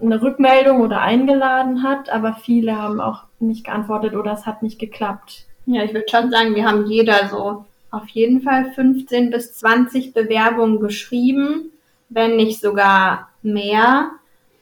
eine 0.00 0.22
Rückmeldung 0.22 0.80
oder 0.80 1.02
eingeladen 1.02 1.82
hat, 1.82 2.08
aber 2.08 2.32
viele 2.34 2.80
haben 2.80 3.00
auch 3.00 3.24
nicht 3.38 3.64
geantwortet 3.64 4.14
oder 4.14 4.32
es 4.32 4.46
hat 4.46 4.62
nicht 4.62 4.78
geklappt. 4.78 5.44
Ja, 5.66 5.84
ich 5.84 5.92
würde 5.92 6.06
schon 6.10 6.30
sagen, 6.30 6.54
wir 6.54 6.64
haben 6.64 6.86
jeder 6.86 7.28
so 7.28 7.66
auf 7.90 8.08
jeden 8.08 8.42
Fall 8.42 8.72
15 8.72 9.30
bis 9.30 9.54
20 9.54 10.14
Bewerbungen 10.14 10.80
geschrieben, 10.80 11.70
wenn 12.08 12.36
nicht 12.36 12.60
sogar 12.60 13.28
mehr. 13.42 14.10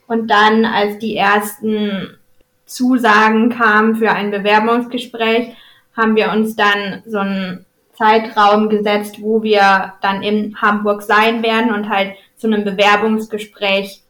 Und 0.06 0.30
dann, 0.30 0.64
als 0.64 0.98
die 0.98 1.16
ersten 1.16 2.18
Zusagen 2.66 3.50
kamen 3.50 3.96
für 3.96 4.12
ein 4.12 4.30
Bewerbungsgespräch, 4.30 5.54
haben 5.96 6.16
wir 6.16 6.30
uns 6.32 6.56
dann 6.56 7.02
so 7.06 7.18
einen 7.18 7.66
Zeitraum 7.94 8.68
gesetzt, 8.68 9.20
wo 9.20 9.42
wir 9.42 9.94
dann 10.00 10.22
in 10.22 10.56
Hamburg 10.60 11.02
sein 11.02 11.42
werden 11.42 11.72
und 11.72 11.88
halt 11.88 12.12
zu 12.36 12.46
einem 12.46 12.64
Bewerbungsgespräch 12.64 14.02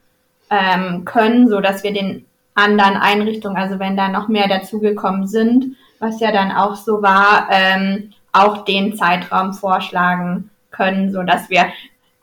ähm, 0.50 1.04
können, 1.04 1.48
so 1.48 1.60
dass 1.60 1.82
wir 1.82 1.92
den 1.92 2.26
anderen 2.54 2.96
Einrichtungen, 2.96 3.56
also 3.56 3.78
wenn 3.78 3.96
da 3.96 4.08
noch 4.08 4.28
mehr 4.28 4.48
dazugekommen 4.48 5.26
sind, 5.26 5.76
was 5.98 6.20
ja 6.20 6.32
dann 6.32 6.52
auch 6.52 6.76
so 6.76 7.02
war, 7.02 7.48
ähm, 7.50 8.12
auch 8.32 8.64
den 8.64 8.96
Zeitraum 8.96 9.54
vorschlagen 9.54 10.50
können, 10.70 11.12
so 11.12 11.22
dass 11.22 11.50
wir 11.50 11.66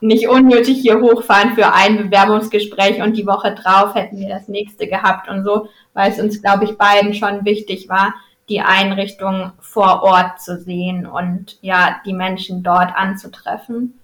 nicht 0.01 0.27
unnötig 0.27 0.79
hier 0.79 1.01
hochfahren 1.01 1.55
für 1.55 1.73
ein 1.73 1.97
Bewerbungsgespräch 1.97 3.01
und 3.01 3.17
die 3.17 3.25
Woche 3.25 3.55
drauf 3.55 3.95
hätten 3.95 4.19
wir 4.19 4.29
das 4.29 4.47
nächste 4.47 4.87
gehabt 4.87 5.29
und 5.29 5.43
so, 5.43 5.69
weil 5.93 6.11
es 6.11 6.19
uns, 6.19 6.41
glaube 6.41 6.65
ich, 6.65 6.77
beiden 6.77 7.13
schon 7.13 7.45
wichtig 7.45 7.89
war, 7.89 8.13
die 8.49 8.61
Einrichtung 8.61 9.51
vor 9.59 10.03
Ort 10.03 10.41
zu 10.41 10.61
sehen 10.61 11.07
und 11.07 11.57
ja, 11.61 12.01
die 12.05 12.13
Menschen 12.13 12.61
dort 12.61 12.95
anzutreffen. 12.95 13.99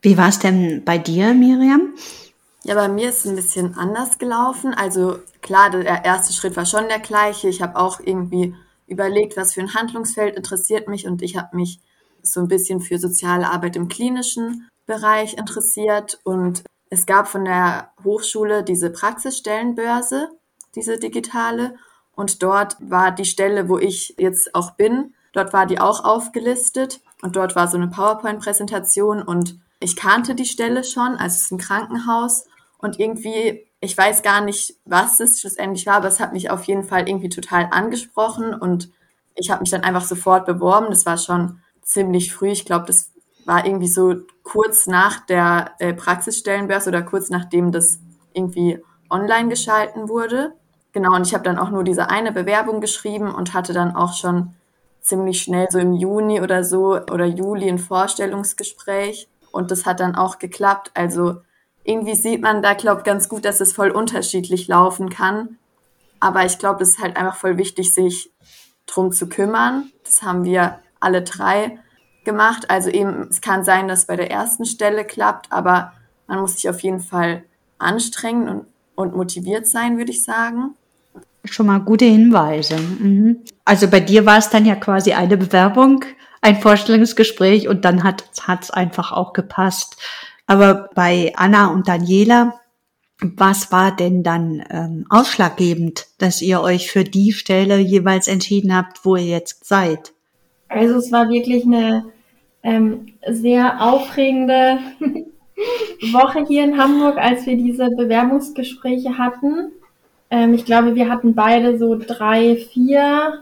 Wie 0.00 0.18
war 0.18 0.28
es 0.28 0.40
denn 0.40 0.82
bei 0.84 0.98
dir, 0.98 1.32
Miriam? 1.32 1.94
Ja, 2.64 2.74
bei 2.74 2.88
mir 2.88 3.08
ist 3.08 3.24
es 3.24 3.30
ein 3.30 3.36
bisschen 3.36 3.76
anders 3.76 4.18
gelaufen. 4.18 4.74
Also 4.74 5.18
klar, 5.40 5.70
der 5.70 6.04
erste 6.04 6.32
Schritt 6.32 6.56
war 6.56 6.66
schon 6.66 6.88
der 6.88 6.98
gleiche. 6.98 7.48
Ich 7.48 7.62
habe 7.62 7.76
auch 7.76 8.00
irgendwie 8.00 8.54
überlegt, 8.92 9.36
was 9.36 9.54
für 9.54 9.60
ein 9.60 9.74
Handlungsfeld 9.74 10.36
interessiert 10.36 10.88
mich 10.88 11.06
und 11.06 11.22
ich 11.22 11.36
habe 11.36 11.56
mich 11.56 11.80
so 12.22 12.40
ein 12.40 12.48
bisschen 12.48 12.80
für 12.80 12.98
soziale 12.98 13.50
Arbeit 13.50 13.76
im 13.76 13.88
klinischen 13.88 14.68
Bereich 14.86 15.34
interessiert. 15.34 16.20
Und 16.24 16.62
es 16.90 17.06
gab 17.06 17.28
von 17.28 17.44
der 17.44 17.92
Hochschule 18.04 18.62
diese 18.62 18.90
Praxisstellenbörse, 18.90 20.28
diese 20.74 20.98
digitale. 20.98 21.76
Und 22.14 22.42
dort 22.42 22.76
war 22.80 23.10
die 23.10 23.24
Stelle, 23.24 23.68
wo 23.68 23.78
ich 23.78 24.14
jetzt 24.18 24.54
auch 24.54 24.72
bin, 24.72 25.14
dort 25.32 25.52
war 25.52 25.66
die 25.66 25.80
auch 25.80 26.04
aufgelistet. 26.04 27.00
Und 27.22 27.36
dort 27.36 27.56
war 27.56 27.68
so 27.68 27.76
eine 27.76 27.88
PowerPoint-Präsentation. 27.88 29.22
Und 29.22 29.58
ich 29.80 29.96
kannte 29.96 30.34
die 30.34 30.44
Stelle 30.44 30.84
schon, 30.84 31.16
also 31.16 31.34
es 31.34 31.42
ist 31.42 31.52
ein 31.52 31.58
Krankenhaus. 31.58 32.44
Und 32.78 32.98
irgendwie, 32.98 33.66
ich 33.84 33.98
weiß 33.98 34.22
gar 34.22 34.40
nicht, 34.40 34.76
was 34.84 35.18
es 35.18 35.40
schlussendlich 35.40 35.86
war, 35.86 35.96
aber 35.96 36.06
es 36.06 36.20
hat 36.20 36.32
mich 36.32 36.50
auf 36.50 36.62
jeden 36.64 36.84
Fall 36.84 37.08
irgendwie 37.08 37.28
total 37.28 37.66
angesprochen 37.72 38.54
und 38.54 38.90
ich 39.34 39.50
habe 39.50 39.60
mich 39.60 39.70
dann 39.70 39.82
einfach 39.82 40.04
sofort 40.04 40.46
beworben. 40.46 40.86
Das 40.90 41.04
war 41.04 41.18
schon 41.18 41.60
ziemlich 41.82 42.32
früh. 42.32 42.50
Ich 42.50 42.64
glaube, 42.64 42.86
das 42.86 43.10
war 43.44 43.66
irgendwie 43.66 43.88
so 43.88 44.14
kurz 44.44 44.86
nach 44.86 45.26
der 45.26 45.72
äh, 45.80 45.92
Praxisstellenbörse 45.94 46.90
oder 46.90 47.02
kurz 47.02 47.28
nachdem 47.28 47.72
das 47.72 47.98
irgendwie 48.34 48.78
online 49.10 49.48
geschalten 49.48 50.08
wurde. 50.08 50.52
Genau, 50.92 51.16
und 51.16 51.26
ich 51.26 51.34
habe 51.34 51.42
dann 51.42 51.58
auch 51.58 51.70
nur 51.70 51.82
diese 51.82 52.08
eine 52.08 52.30
Bewerbung 52.30 52.80
geschrieben 52.80 53.34
und 53.34 53.52
hatte 53.52 53.72
dann 53.72 53.96
auch 53.96 54.14
schon 54.14 54.54
ziemlich 55.00 55.42
schnell 55.42 55.66
so 55.72 55.80
im 55.80 55.94
Juni 55.94 56.40
oder 56.40 56.62
so 56.62 57.00
oder 57.10 57.24
Juli 57.24 57.68
ein 57.68 57.78
Vorstellungsgespräch 57.78 59.28
und 59.50 59.72
das 59.72 59.86
hat 59.86 59.98
dann 59.98 60.14
auch 60.14 60.38
geklappt. 60.38 60.92
Also 60.94 61.40
irgendwie 61.84 62.14
sieht 62.14 62.42
man 62.42 62.62
da, 62.62 62.74
glaube 62.74 63.02
ganz 63.02 63.28
gut, 63.28 63.44
dass 63.44 63.60
es 63.60 63.72
voll 63.72 63.90
unterschiedlich 63.90 64.68
laufen 64.68 65.10
kann. 65.10 65.58
Aber 66.20 66.44
ich 66.44 66.58
glaube, 66.58 66.82
es 66.82 66.90
ist 66.90 66.98
halt 67.00 67.16
einfach 67.16 67.36
voll 67.36 67.58
wichtig, 67.58 67.92
sich 67.92 68.30
drum 68.86 69.12
zu 69.12 69.28
kümmern. 69.28 69.90
Das 70.04 70.22
haben 70.22 70.44
wir 70.44 70.78
alle 71.00 71.22
drei 71.22 71.78
gemacht. 72.24 72.70
Also 72.70 72.90
eben, 72.90 73.26
es 73.28 73.40
kann 73.40 73.64
sein, 73.64 73.88
dass 73.88 74.06
bei 74.06 74.16
der 74.16 74.30
ersten 74.30 74.64
Stelle 74.64 75.04
klappt, 75.04 75.50
aber 75.50 75.92
man 76.26 76.40
muss 76.40 76.54
sich 76.54 76.68
auf 76.68 76.80
jeden 76.80 77.00
Fall 77.00 77.42
anstrengen 77.78 78.48
und, 78.48 78.66
und 78.94 79.16
motiviert 79.16 79.66
sein, 79.66 79.98
würde 79.98 80.12
ich 80.12 80.22
sagen. 80.22 80.74
Schon 81.44 81.66
mal 81.66 81.80
gute 81.80 82.04
Hinweise. 82.04 82.76
Mhm. 82.76 83.38
Also 83.64 83.88
bei 83.88 83.98
dir 83.98 84.24
war 84.24 84.38
es 84.38 84.50
dann 84.50 84.64
ja 84.64 84.76
quasi 84.76 85.12
eine 85.12 85.36
Bewerbung, 85.36 86.04
ein 86.40 86.60
Vorstellungsgespräch 86.60 87.66
und 87.66 87.84
dann 87.84 88.04
hat 88.04 88.24
es 88.60 88.70
einfach 88.70 89.10
auch 89.10 89.32
gepasst. 89.32 89.96
Aber 90.52 90.90
bei 90.94 91.32
Anna 91.34 91.72
und 91.72 91.88
Daniela, 91.88 92.60
was 93.22 93.72
war 93.72 93.96
denn 93.96 94.22
dann 94.22 94.62
ähm, 94.68 95.06
ausschlaggebend, 95.08 96.08
dass 96.18 96.42
ihr 96.42 96.60
euch 96.60 96.90
für 96.90 97.04
die 97.04 97.32
Stelle 97.32 97.78
jeweils 97.78 98.28
entschieden 98.28 98.76
habt, 98.76 99.02
wo 99.06 99.16
ihr 99.16 99.24
jetzt 99.24 99.64
seid? 99.64 100.12
Also 100.68 100.96
es 100.96 101.10
war 101.10 101.30
wirklich 101.30 101.64
eine 101.64 102.04
ähm, 102.62 103.14
sehr 103.26 103.80
aufregende 103.80 104.78
Woche 106.12 106.44
hier 106.46 106.64
in 106.64 106.76
Hamburg, 106.76 107.16
als 107.16 107.46
wir 107.46 107.56
diese 107.56 107.88
Bewerbungsgespräche 107.88 109.16
hatten. 109.16 109.72
Ähm, 110.30 110.52
ich 110.52 110.66
glaube, 110.66 110.94
wir 110.94 111.08
hatten 111.08 111.34
beide 111.34 111.78
so 111.78 111.96
drei, 111.96 112.56
vier 112.56 113.40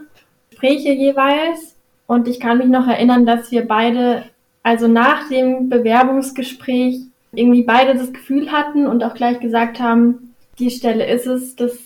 Gespräche 0.49 0.93
jeweils. 0.93 1.75
Und 2.07 2.29
ich 2.29 2.39
kann 2.39 2.59
mich 2.59 2.67
noch 2.67 2.87
erinnern, 2.87 3.25
dass 3.25 3.51
wir 3.51 3.67
beide, 3.67 4.23
also 4.63 4.87
nach 4.87 5.29
dem 5.29 5.69
Bewerbungsgespräch, 5.69 7.01
irgendwie 7.33 7.63
beide 7.63 7.95
das 7.97 8.11
Gefühl 8.13 8.51
hatten 8.51 8.87
und 8.87 9.03
auch 9.03 9.13
gleich 9.13 9.39
gesagt 9.39 9.79
haben, 9.79 10.35
die 10.59 10.69
Stelle 10.69 11.07
ist 11.07 11.27
es, 11.27 11.55
das 11.55 11.77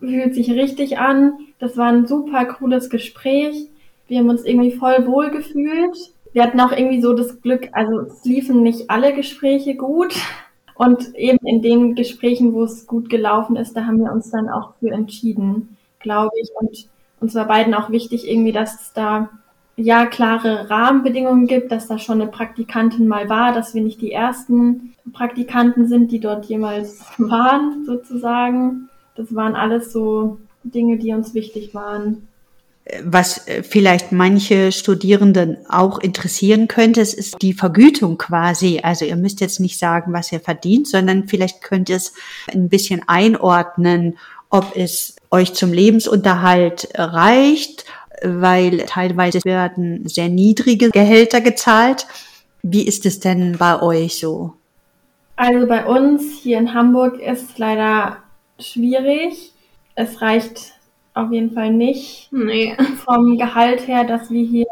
fühlt 0.00 0.34
sich 0.34 0.50
richtig 0.50 0.98
an. 0.98 1.38
Das 1.58 1.76
war 1.76 1.88
ein 1.88 2.06
super 2.06 2.44
cooles 2.46 2.90
Gespräch. 2.90 3.68
Wir 4.08 4.18
haben 4.18 4.28
uns 4.28 4.44
irgendwie 4.44 4.72
voll 4.72 5.06
wohl 5.06 5.30
gefühlt. 5.30 5.96
Wir 6.32 6.42
hatten 6.42 6.60
auch 6.60 6.72
irgendwie 6.72 7.00
so 7.00 7.12
das 7.12 7.40
Glück, 7.42 7.68
also 7.72 8.00
es 8.00 8.24
liefen 8.24 8.62
nicht 8.62 8.90
alle 8.90 9.14
Gespräche 9.14 9.76
gut. 9.76 10.14
Und 10.74 11.14
eben 11.14 11.38
in 11.46 11.62
den 11.62 11.94
Gesprächen, 11.94 12.52
wo 12.52 12.64
es 12.64 12.88
gut 12.88 13.08
gelaufen 13.08 13.54
ist, 13.54 13.74
da 13.74 13.86
haben 13.86 14.00
wir 14.00 14.12
uns 14.12 14.30
dann 14.30 14.48
auch 14.48 14.74
für 14.80 14.90
entschieden, 14.90 15.76
glaube 16.00 16.32
ich. 16.42 16.50
Und 16.60 16.88
uns 17.20 17.34
war 17.36 17.46
beiden 17.46 17.74
auch 17.74 17.90
wichtig 17.90 18.28
irgendwie, 18.28 18.50
dass 18.50 18.80
es 18.80 18.92
da 18.92 19.30
ja 19.76 20.06
klare 20.06 20.70
Rahmenbedingungen 20.70 21.46
gibt, 21.46 21.72
dass 21.72 21.88
da 21.88 21.98
schon 21.98 22.20
eine 22.20 22.30
Praktikantin 22.30 23.08
mal 23.08 23.28
war, 23.28 23.52
dass 23.52 23.74
wir 23.74 23.82
nicht 23.82 24.00
die 24.00 24.12
ersten 24.12 24.94
Praktikanten 25.12 25.88
sind, 25.88 26.12
die 26.12 26.20
dort 26.20 26.46
jemals 26.46 27.00
waren, 27.18 27.84
sozusagen. 27.84 28.88
Das 29.16 29.34
waren 29.34 29.54
alles 29.54 29.92
so 29.92 30.38
Dinge, 30.62 30.98
die 30.98 31.12
uns 31.12 31.34
wichtig 31.34 31.74
waren. 31.74 32.28
Was 33.02 33.48
äh, 33.48 33.62
vielleicht 33.62 34.12
manche 34.12 34.70
Studierenden 34.70 35.56
auch 35.68 35.98
interessieren 35.98 36.68
könnte, 36.68 37.00
ist 37.00 37.40
die 37.40 37.54
Vergütung 37.54 38.18
quasi. 38.18 38.80
Also 38.82 39.06
ihr 39.06 39.16
müsst 39.16 39.40
jetzt 39.40 39.58
nicht 39.58 39.78
sagen, 39.78 40.12
was 40.12 40.30
ihr 40.32 40.40
verdient, 40.40 40.86
sondern 40.86 41.26
vielleicht 41.26 41.62
könnt 41.62 41.88
ihr 41.88 41.96
es 41.96 42.12
ein 42.52 42.68
bisschen 42.68 43.02
einordnen, 43.06 44.18
ob 44.50 44.76
es 44.76 45.16
euch 45.30 45.54
zum 45.54 45.72
Lebensunterhalt 45.72 46.88
reicht, 46.94 47.86
weil 48.24 48.78
teilweise 48.86 49.40
werden 49.44 50.08
sehr 50.08 50.28
niedrige 50.28 50.90
Gehälter 50.90 51.40
gezahlt. 51.40 52.06
Wie 52.62 52.86
ist 52.86 53.06
es 53.06 53.20
denn 53.20 53.56
bei 53.58 53.80
euch 53.80 54.18
so? 54.18 54.54
Also 55.36 55.66
bei 55.66 55.84
uns 55.84 56.38
hier 56.40 56.58
in 56.58 56.74
Hamburg 56.74 57.20
ist 57.20 57.50
es 57.50 57.58
leider 57.58 58.18
schwierig. 58.58 59.52
Es 59.94 60.22
reicht 60.22 60.72
auf 61.12 61.30
jeden 61.32 61.52
Fall 61.52 61.72
nicht 61.72 62.28
nee. 62.32 62.76
vom 63.04 63.38
Gehalt 63.38 63.86
her, 63.86 64.04
dass 64.04 64.30
wir 64.30 64.44
hier 64.44 64.66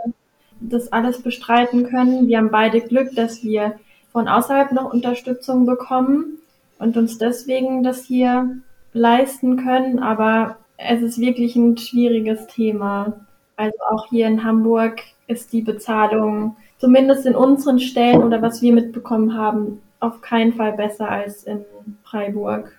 das 0.61 0.93
alles 0.93 1.23
bestreiten 1.23 1.85
können. 1.85 2.29
Wir 2.29 2.39
haben 2.39 2.51
beide 2.51 2.81
Glück, 2.81 3.15
dass 3.15 3.43
wir 3.43 3.79
von 4.13 4.29
außerhalb 4.29 4.73
noch 4.73 4.93
Unterstützung 4.93 5.67
bekommen 5.67 6.39
und 6.79 6.97
uns 6.97 7.19
deswegen 7.19 7.83
das 7.83 8.05
hier 8.05 8.59
leisten 8.93 9.57
können. 9.57 9.99
Aber 9.99 10.59
es 10.77 11.03
ist 11.03 11.19
wirklich 11.19 11.57
ein 11.57 11.77
schwieriges 11.77 12.47
Thema. 12.47 13.21
Also 13.57 13.77
auch 13.91 14.07
hier 14.09 14.27
in 14.27 14.45
Hamburg 14.45 15.01
ist 15.27 15.53
die 15.53 15.63
Bezahlung 15.63 16.57
zumindest 16.79 17.27
in 17.27 17.37
unseren 17.37 17.79
Stellen 17.79 18.23
oder 18.23 18.43
was 18.43 18.61
wir 18.61 18.73
mitbekommen 18.73 19.37
haben, 19.37 19.81
auf 20.01 20.21
keinen 20.21 20.53
Fall 20.55 20.73
besser 20.73 21.09
als 21.09 21.45
in 21.45 21.65
Freiburg. 22.03 22.73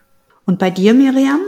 Und 0.45 0.59
bei 0.59 0.69
dir, 0.69 0.93
Miriam? 0.93 1.39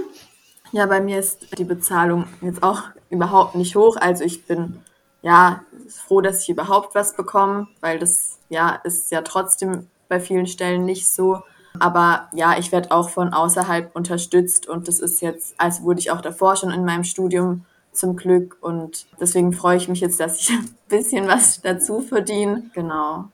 Ja, 0.71 0.85
bei 0.85 1.01
mir 1.01 1.19
ist 1.19 1.57
die 1.57 1.65
Bezahlung 1.65 2.25
jetzt 2.41 2.63
auch 2.63 2.83
überhaupt 3.09 3.55
nicht 3.55 3.75
hoch. 3.75 3.97
Also 3.97 4.23
ich 4.23 4.45
bin 4.45 4.79
ja 5.21 5.61
froh, 5.89 6.21
dass 6.21 6.43
ich 6.43 6.49
überhaupt 6.49 6.95
was 6.95 7.15
bekomme, 7.15 7.67
weil 7.81 7.99
das 7.99 8.39
ja 8.49 8.79
ist 8.83 9.11
ja 9.11 9.21
trotzdem 9.21 9.87
bei 10.07 10.19
vielen 10.19 10.47
Stellen 10.47 10.85
nicht 10.85 11.07
so. 11.07 11.41
Aber 11.79 12.29
ja, 12.33 12.57
ich 12.57 12.71
werde 12.71 12.91
auch 12.91 13.09
von 13.09 13.33
außerhalb 13.33 13.93
unterstützt 13.95 14.67
und 14.67 14.87
das 14.87 14.99
ist 14.99 15.21
jetzt, 15.21 15.55
also 15.57 15.83
wurde 15.83 15.99
ich 15.99 16.11
auch 16.11 16.21
davor 16.21 16.55
schon 16.55 16.71
in 16.71 16.85
meinem 16.85 17.03
Studium 17.03 17.65
zum 17.97 18.15
Glück 18.15 18.57
und 18.61 19.05
deswegen 19.19 19.53
freue 19.53 19.77
ich 19.77 19.87
mich 19.87 20.01
jetzt, 20.01 20.19
dass 20.19 20.41
ich 20.41 20.49
ein 20.51 20.69
bisschen 20.89 21.27
was 21.27 21.61
dazu 21.61 22.01
verdiene. 22.01 22.69
Genau. 22.73 23.25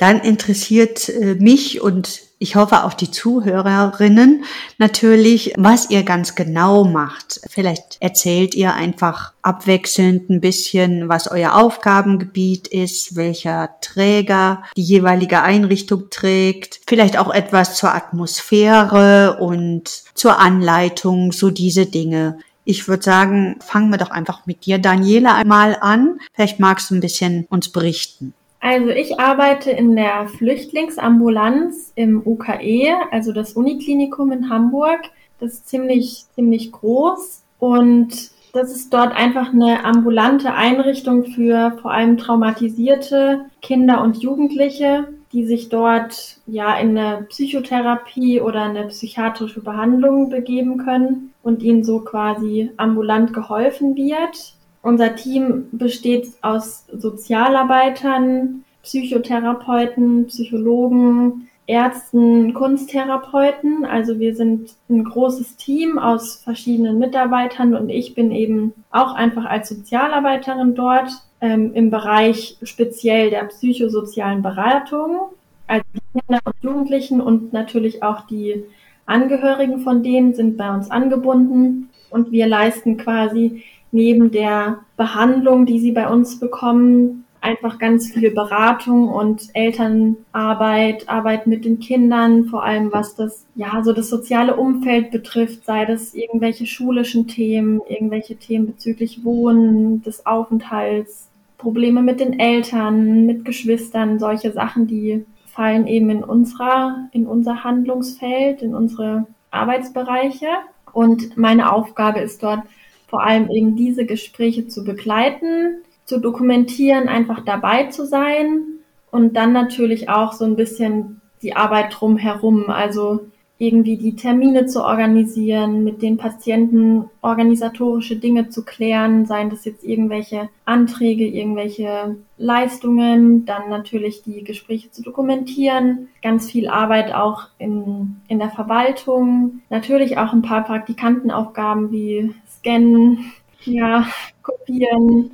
Dann 0.00 0.20
interessiert 0.20 1.10
äh, 1.10 1.34
mich 1.34 1.82
und 1.82 2.22
ich 2.38 2.56
hoffe 2.56 2.84
auch 2.84 2.94
die 2.94 3.10
Zuhörerinnen 3.10 4.44
natürlich, 4.78 5.52
was 5.58 5.90
ihr 5.90 6.04
ganz 6.04 6.34
genau 6.34 6.84
macht. 6.84 7.38
Vielleicht 7.50 7.98
erzählt 8.00 8.54
ihr 8.54 8.72
einfach 8.72 9.34
abwechselnd 9.42 10.30
ein 10.30 10.40
bisschen, 10.40 11.10
was 11.10 11.30
euer 11.30 11.54
Aufgabengebiet 11.54 12.66
ist, 12.66 13.14
welcher 13.14 13.74
Träger 13.82 14.62
die 14.74 14.82
jeweilige 14.82 15.42
Einrichtung 15.42 16.08
trägt, 16.08 16.80
vielleicht 16.86 17.18
auch 17.18 17.30
etwas 17.30 17.76
zur 17.76 17.94
Atmosphäre 17.94 19.36
und 19.38 20.04
zur 20.14 20.38
Anleitung, 20.38 21.32
so 21.32 21.50
diese 21.50 21.84
Dinge. 21.84 22.38
Ich 22.64 22.88
würde 22.88 23.02
sagen, 23.02 23.56
fangen 23.60 23.90
wir 23.90 23.98
doch 23.98 24.10
einfach 24.10 24.46
mit 24.46 24.66
dir, 24.66 24.78
Daniela, 24.78 25.34
einmal 25.34 25.76
an. 25.80 26.20
Vielleicht 26.34 26.60
magst 26.60 26.90
du 26.90 26.94
ein 26.94 27.00
bisschen 27.00 27.46
uns 27.50 27.70
berichten. 27.70 28.34
Also 28.60 28.88
ich 28.88 29.18
arbeite 29.18 29.70
in 29.70 29.96
der 29.96 30.28
Flüchtlingsambulanz 30.28 31.92
im 31.94 32.22
UKE, 32.26 32.94
also 33.10 33.32
das 33.32 33.54
Uniklinikum 33.54 34.32
in 34.32 34.50
Hamburg. 34.50 35.00
Das 35.40 35.54
ist 35.54 35.68
ziemlich, 35.68 36.24
ziemlich 36.34 36.70
groß 36.70 37.42
und 37.58 38.30
das 38.52 38.72
ist 38.72 38.92
dort 38.92 39.14
einfach 39.14 39.52
eine 39.52 39.84
ambulante 39.84 40.52
Einrichtung 40.52 41.24
für 41.24 41.78
vor 41.80 41.92
allem 41.92 42.18
traumatisierte 42.18 43.46
Kinder 43.62 44.02
und 44.02 44.18
Jugendliche, 44.22 45.08
die 45.32 45.44
sich 45.44 45.68
dort 45.68 46.38
ja 46.46 46.76
in 46.78 46.98
eine 46.98 47.22
Psychotherapie 47.28 48.40
oder 48.40 48.62
eine 48.62 48.88
psychiatrische 48.88 49.60
Behandlung 49.60 50.28
begeben 50.30 50.78
können 50.78 51.32
und 51.42 51.62
ihnen 51.62 51.84
so 51.84 52.00
quasi 52.00 52.70
ambulant 52.76 53.32
geholfen 53.32 53.94
wird. 53.96 54.54
Unser 54.82 55.14
Team 55.14 55.68
besteht 55.72 56.28
aus 56.42 56.86
Sozialarbeitern, 56.92 58.64
Psychotherapeuten, 58.82 60.26
Psychologen, 60.26 61.49
Ärzten, 61.70 62.52
Kunsttherapeuten. 62.52 63.84
Also 63.84 64.18
wir 64.18 64.34
sind 64.34 64.74
ein 64.88 65.04
großes 65.04 65.56
Team 65.56 65.98
aus 65.98 66.42
verschiedenen 66.42 66.98
Mitarbeitern 66.98 67.76
und 67.76 67.88
ich 67.88 68.16
bin 68.16 68.32
eben 68.32 68.74
auch 68.90 69.14
einfach 69.14 69.44
als 69.44 69.68
Sozialarbeiterin 69.68 70.74
dort 70.74 71.10
ähm, 71.40 71.72
im 71.74 71.90
Bereich 71.90 72.58
speziell 72.64 73.30
der 73.30 73.44
psychosozialen 73.44 74.42
Beratung. 74.42 75.30
Also 75.68 75.84
die 75.94 76.20
Kinder 76.20 76.40
und 76.44 76.54
Jugendlichen 76.60 77.20
und 77.20 77.52
natürlich 77.52 78.02
auch 78.02 78.26
die 78.26 78.64
Angehörigen 79.06 79.80
von 79.80 80.02
denen 80.02 80.34
sind 80.34 80.56
bei 80.56 80.74
uns 80.74 80.90
angebunden 80.90 81.90
und 82.10 82.32
wir 82.32 82.48
leisten 82.48 82.96
quasi 82.96 83.62
neben 83.92 84.32
der 84.32 84.80
Behandlung, 84.96 85.66
die 85.66 85.78
sie 85.78 85.92
bei 85.92 86.08
uns 86.08 86.40
bekommen, 86.40 87.24
einfach 87.40 87.78
ganz 87.78 88.12
viel 88.12 88.30
Beratung 88.30 89.08
und 89.08 89.48
Elternarbeit, 89.54 91.08
Arbeit 91.08 91.46
mit 91.46 91.64
den 91.64 91.80
Kindern, 91.80 92.44
vor 92.44 92.64
allem 92.64 92.92
was 92.92 93.14
das, 93.14 93.46
ja, 93.54 93.82
so 93.82 93.92
das 93.92 94.10
soziale 94.10 94.56
Umfeld 94.56 95.10
betrifft, 95.10 95.64
sei 95.64 95.86
das 95.86 96.14
irgendwelche 96.14 96.66
schulischen 96.66 97.26
Themen, 97.28 97.80
irgendwelche 97.88 98.36
Themen 98.36 98.66
bezüglich 98.66 99.24
Wohnen, 99.24 100.02
des 100.02 100.26
Aufenthalts, 100.26 101.28
Probleme 101.56 102.02
mit 102.02 102.20
den 102.20 102.38
Eltern, 102.38 103.26
mit 103.26 103.44
Geschwistern, 103.44 104.18
solche 104.18 104.52
Sachen, 104.52 104.86
die 104.86 105.24
fallen 105.46 105.86
eben 105.86 106.10
in 106.10 106.24
unserer, 106.24 107.08
in 107.12 107.26
unser 107.26 107.64
Handlungsfeld, 107.64 108.62
in 108.62 108.74
unsere 108.74 109.26
Arbeitsbereiche. 109.50 110.46
Und 110.92 111.36
meine 111.36 111.72
Aufgabe 111.72 112.20
ist 112.20 112.42
dort, 112.42 112.62
vor 113.08 113.22
allem 113.22 113.50
eben 113.50 113.76
diese 113.76 114.06
Gespräche 114.06 114.68
zu 114.68 114.84
begleiten, 114.84 115.82
zu 116.10 116.18
dokumentieren, 116.18 117.08
einfach 117.08 117.44
dabei 117.44 117.84
zu 117.84 118.04
sein 118.04 118.64
und 119.12 119.36
dann 119.36 119.52
natürlich 119.52 120.08
auch 120.08 120.32
so 120.32 120.44
ein 120.44 120.56
bisschen 120.56 121.20
die 121.40 121.54
Arbeit 121.54 121.94
drumherum, 121.96 122.68
also 122.68 123.20
irgendwie 123.58 123.96
die 123.96 124.16
Termine 124.16 124.66
zu 124.66 124.82
organisieren, 124.82 125.84
mit 125.84 126.02
den 126.02 126.16
Patienten 126.16 127.04
organisatorische 127.20 128.16
Dinge 128.16 128.48
zu 128.48 128.64
klären, 128.64 129.24
seien 129.24 129.50
das 129.50 129.64
jetzt 129.64 129.84
irgendwelche 129.84 130.48
Anträge, 130.64 131.28
irgendwelche 131.28 132.16
Leistungen, 132.38 133.44
dann 133.44 133.68
natürlich 133.68 134.22
die 134.24 134.42
Gespräche 134.42 134.90
zu 134.90 135.02
dokumentieren, 135.02 136.08
ganz 136.22 136.50
viel 136.50 136.68
Arbeit 136.68 137.14
auch 137.14 137.48
in, 137.58 138.16
in 138.26 138.40
der 138.40 138.50
Verwaltung, 138.50 139.60
natürlich 139.68 140.18
auch 140.18 140.32
ein 140.32 140.42
paar 140.42 140.64
Praktikantenaufgaben 140.64 141.92
wie 141.92 142.34
scannen, 142.48 143.30
ja, 143.64 144.08
kopieren, 144.42 145.32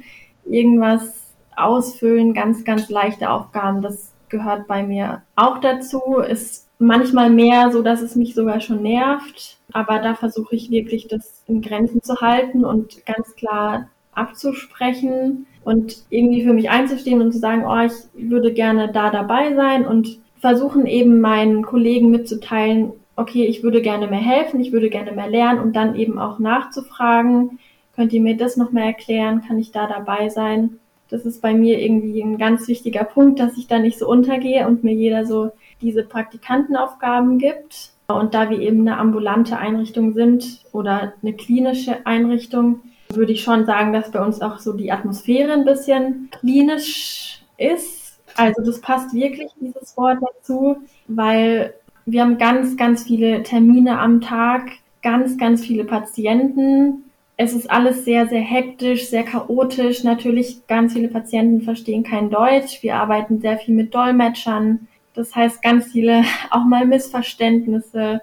irgendwas 0.49 1.33
ausfüllen, 1.57 2.35
ganz, 2.35 2.65
ganz 2.65 2.89
leichte 2.89 3.31
Aufgaben. 3.31 3.83
Das 3.83 4.13
gehört 4.29 4.67
bei 4.67 4.83
mir 4.83 5.23
auch 5.35 5.59
dazu. 5.59 6.19
Ist 6.19 6.69
manchmal 6.79 7.31
mehr 7.31 7.71
so, 7.71 7.83
dass 7.83 8.03
es 8.03 8.17
mich 8.17 8.35
sogar 8.35 8.61
schon 8.61 8.83
nervt. 8.83 9.59
Aber 9.73 9.99
da 9.99 10.15
versuche 10.15 10.55
ich 10.55 10.71
wirklich, 10.71 11.09
das 11.09 11.43
in 11.47 11.63
Grenzen 11.63 12.03
zu 12.03 12.21
halten 12.21 12.65
und 12.65 13.05
ganz 13.07 13.35
klar 13.35 13.89
abzusprechen 14.13 15.47
und 15.65 16.05
irgendwie 16.11 16.45
für 16.45 16.53
mich 16.53 16.71
einzustehen 16.71 17.21
und 17.21 17.33
zu 17.33 17.39
sagen, 17.39 17.65
oh, 17.67 17.85
ich 17.85 18.31
würde 18.31 18.53
gerne 18.53 18.91
da 18.93 19.11
dabei 19.11 19.55
sein 19.55 19.87
und 19.87 20.19
versuchen 20.39 20.87
eben 20.87 21.21
meinen 21.21 21.65
Kollegen 21.65 22.11
mitzuteilen, 22.11 22.93
okay, 23.17 23.47
ich 23.47 23.63
würde 23.63 23.83
gerne 23.83 24.07
mehr 24.07 24.21
helfen, 24.21 24.61
ich 24.61 24.73
würde 24.73 24.91
gerne 24.91 25.13
mehr 25.13 25.29
lernen 25.29 25.61
und 25.61 25.75
dann 25.75 25.97
eben 25.97 26.19
auch 26.19 26.39
nachzufragen, 26.39 27.59
könnt 27.97 28.13
ihr 28.13 28.21
mir 28.21 28.37
das 28.37 28.57
noch 28.57 28.71
mehr 28.71 28.85
erklären, 28.85 29.43
kann 29.43 29.59
ich 29.59 29.73
da 29.73 29.87
dabei 29.87 30.29
sein? 30.29 30.79
Das 31.09 31.25
ist 31.25 31.41
bei 31.41 31.55
mir 31.55 31.81
irgendwie 31.81 32.21
ein 32.21 32.37
ganz 32.39 32.69
wichtiger 32.69 33.05
Punkt, 33.05 33.41
dass 33.41 33.57
ich 33.57 33.67
da 33.67 33.79
nicht 33.79 33.99
so 33.99 34.09
untergehe 34.09 34.67
und 34.67 34.85
mir 34.85 34.95
jeder 34.95 35.25
so 35.25 35.51
diese 35.81 36.03
Praktikantenaufgaben 36.03 37.39
gibt. 37.39 37.91
Und 38.09 38.35
da 38.35 38.51
wir 38.51 38.61
eben 38.61 38.81
eine 38.81 38.99
ambulante 38.99 39.57
Einrichtung 39.57 40.13
sind 40.15 40.61
oder 40.73 41.15
eine 41.23 41.33
klinische 41.33 42.07
Einrichtung, 42.07 42.81
würde 43.09 43.33
ich 43.33 43.43
schon 43.43 43.67
sagen, 43.67 43.93
dass 43.93 44.11
bei 44.11 44.25
uns 44.25 44.41
auch 44.41 44.59
so 44.59 44.73
die 44.73 44.93
Atmosphäre 44.93 45.53
ein 45.53 45.65
bisschen 45.65 46.29
klinisch 46.41 47.41
ist. 47.57 48.19
Also 48.37 48.63
das 48.63 48.81
passt 48.81 49.15
wirklich, 49.15 49.51
dieses 49.61 49.97
Wort 49.97 50.19
dazu, 50.21 50.79
weil 51.09 51.75
wir 52.05 52.23
haben 52.23 52.39
ganz, 52.39 52.77
ganz 52.77 53.05
viele 53.05 53.43
Termine 53.43 53.99
am 53.99 54.21
Tag, 54.21 54.71
ganz, 55.03 55.39
ganz 55.39 55.65
viele 55.65 55.85
Patienten. 55.85 57.06
Es 57.39 57.53
ist 57.53 57.71
alles 57.71 58.05
sehr, 58.05 58.27
sehr 58.29 58.41
hektisch, 58.41 59.09
sehr 59.09 59.23
chaotisch. 59.23 60.05
Natürlich, 60.05 60.67
ganz 60.67 60.95
viele 60.95 61.09
Patienten 61.09 61.61
verstehen 61.61 62.03
kein 62.03 62.31
Deutsch. 62.31 62.83
Wir 62.83 62.97
arbeiten 62.97 63.41
sehr 63.41 63.59
viel 63.59 63.75
mit 63.75 63.95
Dolmetschern. 63.95 64.89
Das 65.15 65.35
heißt, 65.35 65.63
ganz 65.63 65.93
viele 65.93 66.25
auch 66.51 66.65
mal 66.65 66.87
Missverständnisse, 66.87 68.23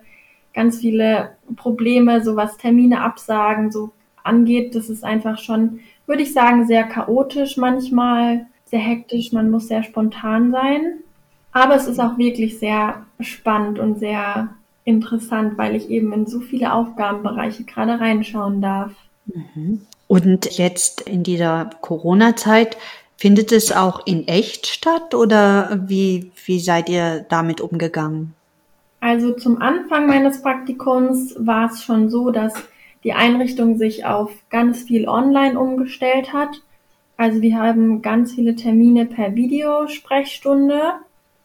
ganz 0.53 0.79
viele 0.79 1.35
Probleme, 1.55 2.23
so 2.23 2.35
was 2.35 2.57
Termine 2.57 3.01
absagen, 3.01 3.71
so 3.71 3.91
angeht. 4.23 4.73
Das 4.73 4.89
ist 4.89 5.03
einfach 5.03 5.37
schon, 5.37 5.81
würde 6.07 6.23
ich 6.23 6.33
sagen, 6.33 6.65
sehr 6.65 6.83
chaotisch 6.83 7.57
manchmal, 7.57 8.47
sehr 8.65 8.79
hektisch. 8.79 9.31
Man 9.31 9.51
muss 9.51 9.67
sehr 9.67 9.83
spontan 9.83 10.51
sein. 10.51 10.99
Aber 11.51 11.75
es 11.75 11.87
ist 11.87 11.99
auch 11.99 12.17
wirklich 12.17 12.57
sehr 12.57 13.05
spannend 13.19 13.77
und 13.77 13.99
sehr 13.99 14.49
interessant, 14.85 15.57
weil 15.57 15.75
ich 15.75 15.89
eben 15.89 16.11
in 16.13 16.25
so 16.25 16.39
viele 16.39 16.73
Aufgabenbereiche 16.73 17.63
gerade 17.63 17.99
reinschauen 17.99 18.61
darf. 18.61 18.91
Mhm. 19.25 19.81
Und 20.07 20.57
jetzt 20.57 21.01
in 21.01 21.23
dieser 21.23 21.69
Corona-Zeit, 21.81 22.77
findet 23.23 23.53
es 23.53 23.71
auch 23.71 24.05
in 24.05 24.27
echt 24.27 24.67
statt 24.67 25.15
oder 25.15 25.79
wie, 25.87 26.31
wie 26.45 26.59
seid 26.59 26.89
ihr 26.89 27.25
damit 27.29 27.61
umgegangen? 27.61 28.33
Also 28.99 29.31
zum 29.31 29.61
Anfang 29.61 30.07
meines 30.07 30.41
Praktikums 30.41 31.33
war 31.37 31.71
es 31.71 31.83
schon 31.83 32.09
so, 32.09 32.31
dass 32.31 32.53
die 33.05 33.13
Einrichtung 33.13 33.77
sich 33.77 34.05
auf 34.05 34.31
ganz 34.49 34.83
viel 34.83 35.07
online 35.07 35.57
umgestellt 35.57 36.33
hat. 36.33 36.61
Also 37.15 37.41
wir 37.41 37.57
haben 37.57 38.01
ganz 38.01 38.33
viele 38.33 38.55
Termine 38.55 39.05
per 39.05 39.35
Videosprechstunde 39.35 40.93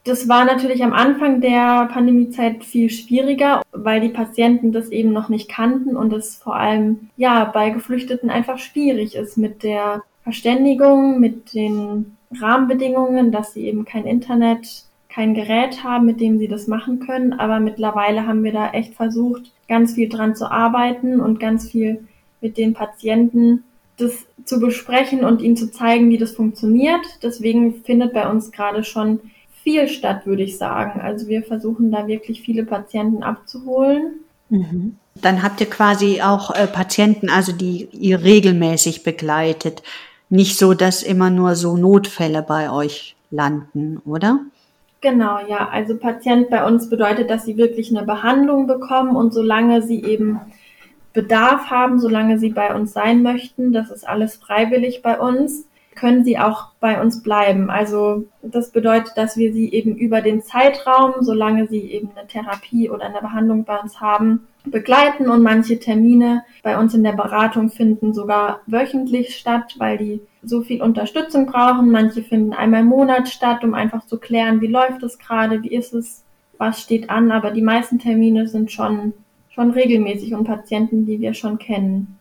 das 0.08 0.28
war 0.28 0.44
natürlich 0.44 0.82
am 0.82 0.92
Anfang 0.92 1.40
der 1.40 1.86
Pandemiezeit 1.92 2.64
viel 2.64 2.90
schwieriger, 2.90 3.62
weil 3.72 4.00
die 4.00 4.08
Patienten 4.08 4.72
das 4.72 4.88
eben 4.88 5.12
noch 5.12 5.28
nicht 5.28 5.48
kannten 5.48 5.96
und 5.96 6.12
es 6.12 6.36
vor 6.36 6.56
allem 6.56 7.10
ja 7.16 7.44
bei 7.44 7.70
Geflüchteten 7.70 8.30
einfach 8.30 8.58
schwierig 8.58 9.14
ist 9.14 9.36
mit 9.36 9.62
der 9.62 10.02
Verständigung, 10.22 11.20
mit 11.20 11.54
den 11.54 12.16
Rahmenbedingungen, 12.40 13.32
dass 13.32 13.54
sie 13.54 13.66
eben 13.66 13.84
kein 13.84 14.06
Internet, 14.06 14.84
kein 15.08 15.34
Gerät 15.34 15.84
haben, 15.84 16.06
mit 16.06 16.20
dem 16.20 16.38
sie 16.38 16.48
das 16.48 16.66
machen 16.66 17.00
können. 17.00 17.32
Aber 17.32 17.60
mittlerweile 17.60 18.26
haben 18.26 18.44
wir 18.44 18.52
da 18.52 18.70
echt 18.70 18.94
versucht, 18.94 19.52
ganz 19.68 19.94
viel 19.94 20.08
dran 20.08 20.36
zu 20.36 20.50
arbeiten 20.50 21.20
und 21.20 21.40
ganz 21.40 21.70
viel 21.70 22.06
mit 22.40 22.56
den 22.56 22.74
Patienten 22.74 23.64
das 23.96 24.26
zu 24.44 24.60
besprechen 24.60 25.24
und 25.24 25.42
ihnen 25.42 25.56
zu 25.56 25.70
zeigen, 25.70 26.08
wie 26.10 26.18
das 26.18 26.32
funktioniert. 26.32 27.04
Deswegen 27.22 27.82
findet 27.84 28.12
bei 28.12 28.30
uns 28.30 28.52
gerade 28.52 28.84
schon 28.84 29.20
viel 29.68 29.86
statt, 29.88 30.24
würde 30.24 30.42
ich 30.42 30.56
sagen. 30.56 31.02
Also 31.02 31.28
wir 31.28 31.42
versuchen 31.42 31.90
da 31.90 32.06
wirklich 32.06 32.40
viele 32.40 32.64
Patienten 32.64 33.22
abzuholen. 33.22 34.20
Mhm. 34.48 34.96
Dann 35.16 35.42
habt 35.42 35.60
ihr 35.60 35.68
quasi 35.68 36.22
auch 36.22 36.54
äh, 36.54 36.66
Patienten, 36.66 37.28
also 37.28 37.52
die 37.52 37.86
ihr 37.92 38.22
regelmäßig 38.22 39.02
begleitet. 39.02 39.82
Nicht 40.30 40.58
so, 40.58 40.72
dass 40.72 41.02
immer 41.02 41.28
nur 41.28 41.54
so 41.54 41.76
Notfälle 41.76 42.42
bei 42.42 42.70
euch 42.70 43.14
landen, 43.30 44.00
oder? 44.06 44.40
Genau, 45.02 45.38
ja. 45.46 45.68
Also 45.68 45.98
Patient 45.98 46.48
bei 46.48 46.64
uns 46.64 46.88
bedeutet, 46.88 47.28
dass 47.28 47.44
sie 47.44 47.58
wirklich 47.58 47.94
eine 47.94 48.06
Behandlung 48.06 48.66
bekommen 48.66 49.16
und 49.16 49.34
solange 49.34 49.82
sie 49.82 50.02
eben 50.02 50.40
Bedarf 51.12 51.68
haben, 51.68 52.00
solange 52.00 52.38
sie 52.38 52.50
bei 52.50 52.74
uns 52.74 52.94
sein 52.94 53.22
möchten, 53.22 53.72
das 53.74 53.90
ist 53.90 54.08
alles 54.08 54.36
freiwillig 54.36 55.02
bei 55.02 55.20
uns, 55.20 55.66
können 55.98 56.24
sie 56.24 56.38
auch 56.38 56.68
bei 56.80 57.00
uns 57.00 57.22
bleiben. 57.22 57.70
Also 57.70 58.24
das 58.42 58.70
bedeutet, 58.70 59.12
dass 59.16 59.36
wir 59.36 59.52
sie 59.52 59.72
eben 59.72 59.96
über 59.96 60.22
den 60.22 60.42
Zeitraum, 60.42 61.14
solange 61.20 61.66
sie 61.66 61.80
eben 61.90 62.10
eine 62.14 62.26
Therapie 62.28 62.88
oder 62.88 63.06
eine 63.06 63.20
Behandlung 63.20 63.64
bei 63.64 63.76
uns 63.78 64.00
haben, 64.00 64.46
begleiten 64.64 65.28
und 65.28 65.42
manche 65.42 65.78
Termine 65.78 66.44
bei 66.62 66.78
uns 66.78 66.94
in 66.94 67.02
der 67.02 67.12
Beratung 67.12 67.70
finden 67.70 68.14
sogar 68.14 68.60
wöchentlich 68.66 69.36
statt, 69.36 69.74
weil 69.78 69.98
die 69.98 70.20
so 70.42 70.62
viel 70.62 70.82
Unterstützung 70.82 71.46
brauchen. 71.46 71.90
Manche 71.90 72.22
finden 72.22 72.52
einmal 72.52 72.82
im 72.82 72.86
Monat 72.86 73.28
statt, 73.28 73.64
um 73.64 73.74
einfach 73.74 74.06
zu 74.06 74.18
klären, 74.18 74.60
wie 74.60 74.68
läuft 74.68 75.02
es 75.02 75.18
gerade, 75.18 75.62
wie 75.62 75.74
ist 75.74 75.94
es, 75.94 76.24
was 76.58 76.80
steht 76.80 77.10
an. 77.10 77.32
Aber 77.32 77.50
die 77.50 77.62
meisten 77.62 77.98
Termine 77.98 78.46
sind 78.46 78.70
schon, 78.70 79.14
schon 79.50 79.70
regelmäßig 79.70 80.34
und 80.34 80.44
Patienten, 80.44 81.06
die 81.06 81.20
wir 81.20 81.34
schon 81.34 81.58
kennen. 81.58 82.17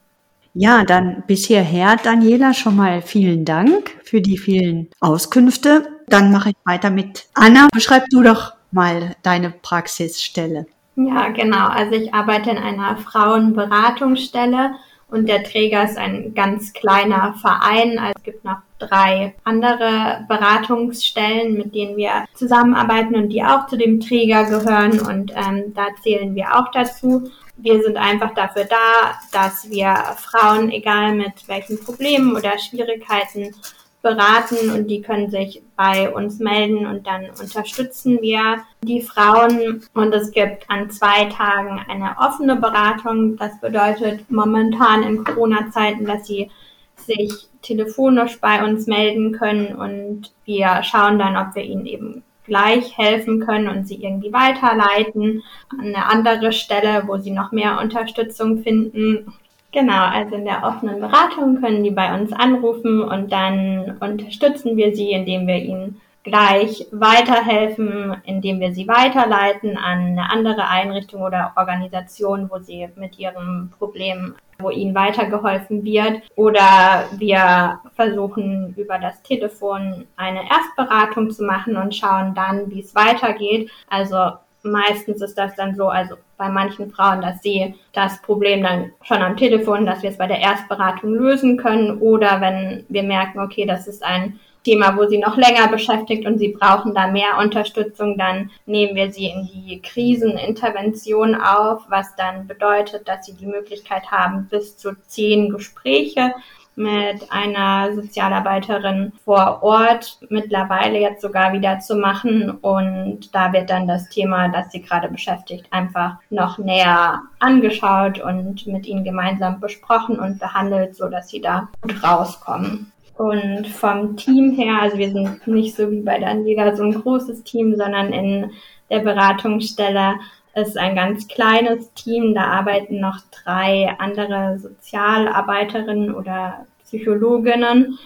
Ja, 0.60 0.84
dann 0.84 1.24
bis 1.28 1.46
hierher, 1.46 1.98
Daniela, 2.02 2.52
schon 2.52 2.76
mal 2.76 3.04
vielen 3.04 3.46
Dank 3.46 3.92
für 4.04 4.22
die 4.22 4.40
vielen 4.40 4.90
Auskünfte. 5.00 5.88
Dann 6.08 6.32
mache 6.32 6.50
ich 6.50 6.56
weiter 6.66 6.90
mit 6.90 7.28
Anna. 7.36 7.68
Beschreib 7.72 8.06
du 8.10 8.24
doch 8.24 8.54
mal 8.72 9.16
deine 9.22 9.52
Praxisstelle. 9.52 10.66
Ja, 10.96 11.30
genau. 11.30 11.68
Also 11.68 11.94
ich 11.94 12.12
arbeite 12.12 12.50
in 12.50 12.58
einer 12.58 12.98
Frauenberatungsstelle 12.98 14.72
und 15.12 15.30
der 15.30 15.44
Träger 15.44 15.84
ist 15.84 16.00
ein 16.00 16.34
ganz 16.34 16.74
kleiner 16.74 17.36
Verein. 17.40 18.00
Also 18.00 18.14
es 18.16 18.24
gibt 18.24 18.44
noch 18.44 18.58
drei 18.80 19.36
andere 19.44 20.26
Beratungsstellen, 20.28 21.54
mit 21.54 21.76
denen 21.76 21.98
wir 21.98 22.26
zusammenarbeiten 22.34 23.16
und 23.16 23.30
die 23.30 23.44
auch 23.44 23.68
zu 23.68 23.78
dem 23.78 24.00
Träger 24.00 24.46
gehören 24.46 25.02
und 25.02 25.32
ähm, 25.36 25.76
da 25.76 25.86
zählen 26.02 26.34
wir 26.34 26.58
auch 26.58 26.72
dazu. 26.72 27.30
Wir 27.58 27.82
sind 27.82 27.98
einfach 27.98 28.34
dafür 28.34 28.66
da, 28.66 29.20
dass 29.32 29.70
wir 29.70 29.96
Frauen, 30.18 30.72
egal 30.72 31.16
mit 31.16 31.48
welchen 31.48 31.84
Problemen 31.84 32.36
oder 32.36 32.58
Schwierigkeiten, 32.60 33.54
beraten 34.02 34.72
und 34.72 34.88
die 34.88 35.02
können 35.02 35.30
sich 35.30 35.62
bei 35.76 36.14
uns 36.14 36.40
melden 36.40 36.86
und 36.86 37.06
dann 37.08 37.30
unterstützen 37.42 38.20
wir 38.22 38.64
die 38.84 39.02
Frauen 39.02 39.84
und 39.94 40.14
es 40.14 40.32
gibt 40.32 40.70
an 40.70 40.90
zwei 40.92 41.26
Tagen 41.26 41.84
eine 41.90 42.16
offene 42.20 42.56
Beratung. 42.56 43.38
Das 43.38 43.60
bedeutet 43.60 44.30
momentan 44.30 45.04
in 45.04 45.24
Corona-Zeiten, 45.24 46.06
dass 46.06 46.28
sie 46.28 46.50
sich 46.96 47.48
telefonisch 47.62 48.40
bei 48.40 48.64
uns 48.64 48.88
melden 48.88 49.34
können 49.34 49.76
und 49.76 50.32
wir 50.46 50.84
schauen 50.84 51.20
dann, 51.20 51.36
ob 51.36 51.56
wir 51.56 51.64
ihnen 51.64 51.86
eben 51.86 52.24
gleich 52.48 52.98
helfen 52.98 53.46
können 53.46 53.68
und 53.68 53.88
sie 53.88 54.02
irgendwie 54.04 54.34
weiterleiten 54.34 55.44
an 55.70 55.80
eine 55.80 56.06
andere 56.08 56.52
Stelle, 56.52 57.04
wo 57.06 57.18
sie 57.18 57.32
noch 57.32 57.52
mehr 57.52 57.80
Unterstützung 57.80 58.64
finden. 58.64 59.34
Genau, 59.72 60.06
also 60.06 60.36
in 60.36 60.46
der 60.46 60.64
offenen 60.64 61.02
Beratung 61.02 61.62
können 61.62 61.84
die 61.84 61.92
bei 61.92 62.18
uns 62.20 62.34
anrufen 62.34 63.02
und 63.02 63.32
dann 63.32 63.98
unterstützen 64.00 64.78
wir 64.78 64.96
sie, 64.96 65.12
indem 65.12 65.46
wir 65.46 65.58
ihnen 65.58 66.02
gleich 66.28 66.86
weiterhelfen, 66.92 68.18
indem 68.26 68.60
wir 68.60 68.74
sie 68.74 68.88
weiterleiten 68.88 69.78
an 69.78 70.00
eine 70.00 70.30
andere 70.30 70.68
Einrichtung 70.68 71.22
oder 71.22 71.54
Organisation, 71.56 72.50
wo 72.50 72.60
sie 72.60 72.88
mit 72.96 73.18
ihrem 73.18 73.72
Problem, 73.78 74.36
wo 74.60 74.70
ihnen 74.70 74.94
weitergeholfen 74.94 75.84
wird. 75.84 76.22
Oder 76.36 77.06
wir 77.18 77.80
versuchen 77.96 78.74
über 78.76 79.00
das 79.00 79.22
Telefon 79.24 80.06
eine 80.18 80.42
Erstberatung 80.50 81.32
zu 81.32 81.44
machen 81.44 81.78
und 81.78 81.96
schauen 81.96 82.36
dann, 82.36 82.70
wie 82.72 82.82
es 82.82 82.94
weitergeht. 82.94 83.72
Also 83.90 84.34
meistens 84.64 85.22
ist 85.22 85.38
das 85.38 85.56
dann 85.56 85.76
so, 85.76 85.88
also 85.88 86.16
bei 86.38 86.50
manchen 86.50 86.92
Frauen, 86.92 87.22
dass 87.22 87.42
sie 87.42 87.76
das 87.94 88.22
Problem 88.22 88.64
dann 88.64 88.92
schon 89.02 89.22
am 89.22 89.38
Telefon, 89.38 89.86
dass 89.86 90.04
wir 90.04 90.10
es 90.10 90.18
bei 90.18 90.28
der 90.28 90.40
Erstberatung 90.40 91.14
lösen 91.14 91.58
können 91.58 92.00
oder 92.00 92.42
wenn 92.42 92.86
wir 92.90 93.04
merken, 93.04 93.40
okay, 93.40 93.66
das 93.66 93.88
ist 93.88 94.04
ein 94.04 94.40
Thema, 94.68 94.98
wo 94.98 95.08
sie 95.08 95.18
noch 95.18 95.38
länger 95.38 95.70
beschäftigt 95.70 96.26
und 96.26 96.40
sie 96.40 96.50
brauchen 96.50 96.94
da 96.94 97.08
mehr 97.08 97.38
Unterstützung, 97.40 98.18
dann 98.18 98.52
nehmen 98.66 98.96
wir 98.96 99.14
sie 99.14 99.28
in 99.28 99.48
die 99.48 99.82
Krisenintervention 99.82 101.36
auf, 101.36 101.84
was 101.88 102.14
dann 102.18 102.48
bedeutet, 102.48 103.08
dass 103.08 103.26
sie 103.26 103.34
die 103.34 103.46
Möglichkeit 103.46 104.12
haben, 104.12 104.48
bis 104.50 104.78
zu 104.78 104.92
zehn 105.08 105.52
Gespräche 105.52 106.34
mit 106.76 107.32
einer 107.32 107.96
Sozialarbeiterin 107.96 109.14
vor 109.24 109.64
Ort 109.64 110.20
mittlerweile 110.30 111.00
jetzt 111.00 111.22
sogar 111.22 111.54
wieder 111.54 111.80
zu 111.80 111.96
machen. 111.96 112.52
Und 112.52 113.34
da 113.34 113.54
wird 113.54 113.70
dann 113.70 113.88
das 113.88 114.10
Thema, 114.10 114.50
das 114.50 114.72
sie 114.72 114.82
gerade 114.82 115.08
beschäftigt, 115.08 115.66
einfach 115.72 116.18
noch 116.30 116.58
näher 116.58 117.22
angeschaut 117.40 118.20
und 118.20 118.68
mit 118.68 118.86
ihnen 118.86 119.06
gemeinsam 119.06 119.62
besprochen 119.62 120.20
und 120.20 120.40
behandelt, 120.40 120.96
so 120.96 121.08
dass 121.08 121.30
sie 121.30 121.42
da 121.42 121.70
gut 121.82 122.04
rauskommen. 122.04 122.92
Und 123.18 123.68
vom 123.68 124.16
Team 124.16 124.52
her, 124.52 124.82
also 124.82 124.98
wir 124.98 125.12
sind 125.12 125.48
nicht 125.48 125.76
so 125.76 125.90
wie 125.90 126.02
bei 126.02 126.20
Daniela 126.20 126.76
so 126.76 126.84
ein 126.84 126.94
großes 126.94 127.44
Team, 127.44 127.76
sondern 127.76 128.14
in 128.14 128.52
der 128.90 129.00
Beratungsstelle 129.00 130.16
ist 130.54 130.78
ein 130.78 130.96
ganz 130.96 131.28
kleines 131.28 131.94
Team. 131.94 132.36
Da 132.36 132.46
arbeiten 132.46 133.00
noch 133.00 133.18
drei 133.44 133.96
andere 134.00 134.60
Sozialarbeiterinnen 134.60 136.14
oder 136.14 136.66
Psychologinnen. 136.84 137.98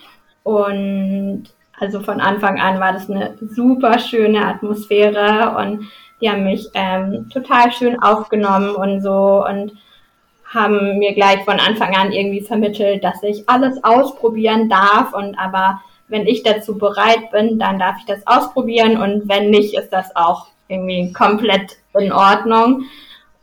Und 0.44 1.44
also 1.80 2.00
von 2.00 2.22
Anfang 2.22 2.60
an 2.60 2.80
war 2.80 2.94
das 2.94 3.10
eine 3.10 3.38
super 3.40 4.00
schöne 4.00 4.46
Atmosphäre 4.46 5.56
und 5.58 5.88
die 6.22 6.30
haben 6.30 6.44
mich 6.44 6.68
ähm, 6.76 7.30
total 7.34 7.72
schön 7.72 8.00
aufgenommen 8.00 8.76
und 8.76 9.02
so 9.02 9.46
und 9.46 9.74
haben 10.54 11.00
mir 11.00 11.14
gleich 11.14 11.44
von 11.46 11.60
Anfang 11.60 11.96
an 11.96 12.12
irgendwie 12.12 12.42
vermittelt, 12.42 13.04
dass 13.04 13.24
ich 13.24 13.48
alles 13.48 13.84
ausprobieren 13.84 14.70
darf. 14.70 15.14
Und 15.14 15.38
aber 15.38 15.82
wenn 16.08 16.28
ich 16.28 16.44
dazu 16.44 16.78
bereit 16.78 17.32
bin, 17.32 17.58
dann 17.58 17.80
darf 17.80 17.96
ich 18.00 18.06
das 18.06 18.26
ausprobieren. 18.28 18.98
Und 18.98 19.30
wenn 19.30 19.50
nicht, 19.50 19.74
ist 19.74 19.92
das 19.92 20.16
auch 20.16 20.48
irgendwie 20.68 21.14
komplett 21.14 21.78
in 21.98 22.12
Ordnung. 22.12 22.86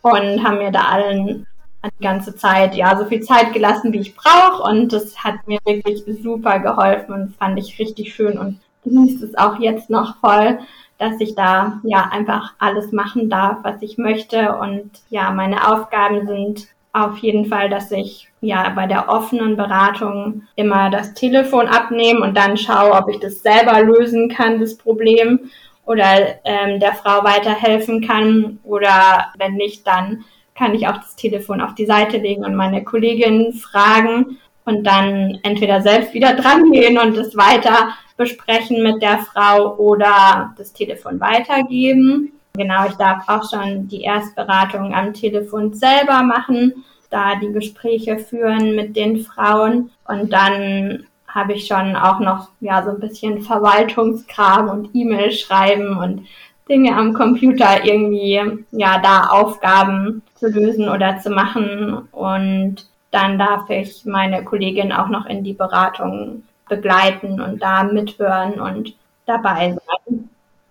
Und 0.03 0.44
haben 0.44 0.59
mir 0.59 0.71
da 0.71 0.83
allen 0.83 1.47
die 1.85 2.05
ganze 2.05 2.35
Zeit 2.37 2.75
ja 2.75 2.97
so 2.99 3.05
viel 3.05 3.21
Zeit 3.21 3.53
gelassen, 3.53 3.92
wie 3.92 4.01
ich 4.01 4.16
brauche 4.16 4.62
und 4.62 4.92
das 4.92 5.23
hat 5.23 5.47
mir 5.47 5.59
wirklich 5.64 6.03
super 6.23 6.59
geholfen 6.59 7.14
und 7.14 7.37
fand 7.37 7.59
ich 7.59 7.79
richtig 7.79 8.14
schön 8.14 8.37
und 8.37 8.61
genießt 8.85 9.23
es 9.23 9.37
auch 9.37 9.59
jetzt 9.61 9.88
noch 9.88 10.16
voll, 10.16 10.59
dass 10.99 11.21
ich 11.21 11.35
da 11.35 11.81
ja 11.85 12.09
einfach 12.11 12.55
alles 12.59 12.90
machen 12.92 13.31
darf, 13.31 13.59
was 13.62 13.81
ich 13.83 13.99
möchte. 13.99 14.57
Und 14.57 14.90
ja, 15.11 15.31
meine 15.31 15.73
Aufgaben 15.73 16.27
sind 16.27 16.66
auf 16.92 17.18
jeden 17.18 17.46
Fall, 17.46 17.68
dass 17.68 17.90
ich 17.92 18.29
ja 18.40 18.68
bei 18.70 18.87
der 18.87 19.09
offenen 19.09 19.57
Beratung 19.57 20.42
immer 20.57 20.90
das 20.90 21.14
Telefon 21.14 21.66
abnehme 21.66 22.20
und 22.22 22.37
dann 22.37 22.57
schaue, 22.57 22.92
ob 22.92 23.09
ich 23.09 23.18
das 23.18 23.42
selber 23.42 23.83
lösen 23.83 24.29
kann, 24.29 24.61
das 24.61 24.77
Problem, 24.77 25.51
oder 25.88 26.38
ähm, 26.44 26.81
der 26.81 26.92
Frau 26.92 27.24
weiterhelfen 27.24 28.07
kann. 28.07 28.59
Oder 28.62 29.33
wenn 29.38 29.55
nicht, 29.55 29.87
dann 29.87 30.24
kann 30.55 30.74
ich 30.74 30.87
auch 30.87 30.98
das 30.98 31.16
Telefon 31.16 31.62
auf 31.62 31.74
die 31.74 31.87
Seite 31.87 32.18
legen 32.18 32.44
und 32.44 32.55
meine 32.55 32.85
Kollegin 32.85 33.55
fragen 33.55 34.38
und 34.66 34.85
dann 34.87 35.38
entweder 35.42 35.81
selbst 35.81 36.12
wieder 36.12 36.35
dran 36.35 36.70
gehen 36.70 36.98
und 36.98 37.16
es 37.16 37.37
weiter 37.37 37.94
besprechen 38.18 38.83
mit 38.83 39.01
der 39.01 39.18
Frau 39.18 39.77
oder 39.77 40.53
das 40.59 40.74
Telefon 40.74 41.20
weitergeben. 41.20 42.33
Genau, 42.59 42.87
ich 42.87 42.94
darf 42.94 43.29
auch 43.29 43.49
schon 43.49 43.87
die 43.87 44.03
Erstberatung 44.03 44.92
am 44.92 45.14
Telefon 45.14 45.73
selber 45.75 46.23
machen, 46.23 46.85
da 47.09 47.37
die 47.37 47.53
Gespräche 47.53 48.18
führen 48.18 48.75
mit 48.75 48.97
den 48.97 49.21
Frauen 49.21 49.90
und 50.09 50.33
dann 50.33 51.07
habe 51.29 51.53
ich 51.53 51.66
schon 51.66 51.94
auch 51.94 52.18
noch 52.18 52.49
ja 52.61 52.83
so 52.83 52.90
ein 52.90 53.01
bisschen 53.01 53.42
Verwaltungskram 53.42 54.68
und 54.68 54.90
E-Mail 54.92 55.31
schreiben 55.31 55.97
und 55.99 56.27
Dinge 56.68 56.97
am 56.97 57.14
Computer 57.14 57.85
irgendwie 57.85 58.40
ja 58.73 58.99
da 58.99 59.29
Aufgaben 59.31 60.23
zu 60.35 60.49
lösen 60.49 60.88
oder 60.88 61.18
zu 61.18 61.31
machen 61.31 62.09
und 62.11 62.87
dann 63.12 63.38
darf 63.38 63.71
ich 63.71 64.05
meine 64.05 64.42
Kollegin 64.44 64.92
auch 64.92 65.09
noch 65.09 65.27
in 65.27 65.44
die 65.44 65.55
Beratung 65.55 66.42
begleiten 66.68 67.40
und 67.40 67.62
da 67.62 67.85
mithören 67.85 68.61
und 68.61 68.94
dabei 69.27 69.77
sein. 70.07 70.17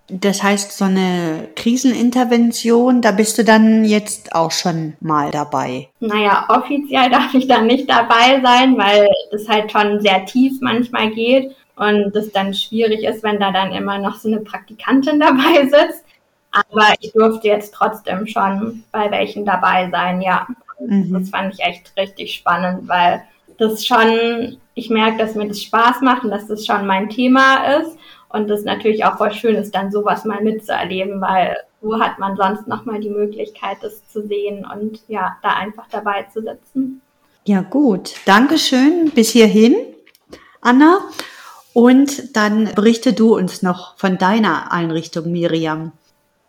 Das 0.10 0.42
heißt, 0.42 0.72
so 0.78 0.86
eine 0.86 1.50
Krisenintervention, 1.56 3.02
da 3.02 3.12
bist 3.12 3.38
du 3.38 3.44
dann 3.44 3.84
jetzt 3.84 4.34
auch 4.34 4.52
schon 4.52 4.94
mal 5.02 5.32
dabei. 5.32 5.90
Naja, 6.00 6.46
offiziell 6.48 7.10
darf 7.12 7.34
ich 7.34 7.48
dann 7.48 7.68
nicht 7.68 7.90
dabei 7.90 8.42
sein, 8.42 8.78
weil 8.78 9.10
das 9.32 9.50
halt 9.50 9.72
schon 9.72 10.00
sehr 10.00 10.26
tief 10.26 10.60
manchmal 10.62 11.12
geht 11.12 11.56
und 11.76 12.16
es 12.16 12.32
dann 12.32 12.54
schwierig 12.54 13.04
ist, 13.04 13.22
wenn 13.24 13.40
da 13.40 13.52
dann 13.52 13.74
immer 13.74 14.00
noch 14.00 14.16
so 14.16 14.30
eine 14.30 14.40
Praktikantin 14.40 15.20
dabei 15.20 15.64
sitzt. 15.64 16.06
Aber 16.52 16.94
ich 17.02 17.12
durfte 17.12 17.48
jetzt 17.50 17.74
trotzdem 17.74 18.26
schon 18.26 18.84
bei 18.92 19.12
welchen 19.12 19.46
dabei 19.46 19.90
sein, 19.92 20.22
ja. 20.22 20.48
Mhm. 20.80 21.12
Das 21.12 21.30
fand 21.30 21.54
ich 21.54 21.60
echt 21.60 21.92
richtig 21.98 22.34
spannend, 22.34 22.88
weil 22.88 23.24
das 23.58 23.86
schon, 23.86 24.58
ich 24.76 24.90
merke, 24.90 25.18
dass 25.18 25.36
mir 25.36 25.48
das 25.48 25.62
Spaß 25.62 26.02
macht 26.02 26.24
und 26.24 26.32
dass 26.32 26.48
das 26.48 26.66
schon 26.66 26.86
mein 26.86 27.10
Thema 27.10 27.78
ist 27.80 27.98
Und 28.30 28.50
es 28.50 28.64
natürlich 28.64 29.06
auch 29.06 29.18
voll 29.18 29.32
schön 29.32 29.56
ist, 29.56 29.74
dann 29.74 29.92
sowas 29.92 30.26
mal 30.26 30.44
mitzuerleben, 30.44 31.22
weil 31.22 31.58
wo 31.82 32.00
hat 32.00 32.20
man 32.20 32.36
sonst 32.36 32.68
nochmal 32.68 33.00
die 33.00 33.10
Möglichkeit, 33.10 33.78
das 33.82 34.08
zu 34.08 34.26
sehen 34.28 34.66
und 34.66 35.00
ja, 35.08 35.38
da 35.44 35.50
einfach 35.50 35.86
dabei 35.90 36.28
zu 36.34 36.42
sitzen. 36.42 37.02
Ja, 37.46 37.62
gut. 37.62 38.16
Dankeschön 38.26 39.12
bis 39.12 39.30
hierhin, 39.30 39.76
Anna. 40.62 41.00
Und 41.74 42.36
dann 42.36 42.74
berichte 42.74 43.14
du 43.14 43.36
uns 43.36 43.62
noch 43.62 43.98
von 43.98 44.18
deiner 44.18 44.72
Einrichtung, 44.72 45.32
Miriam. 45.32 45.92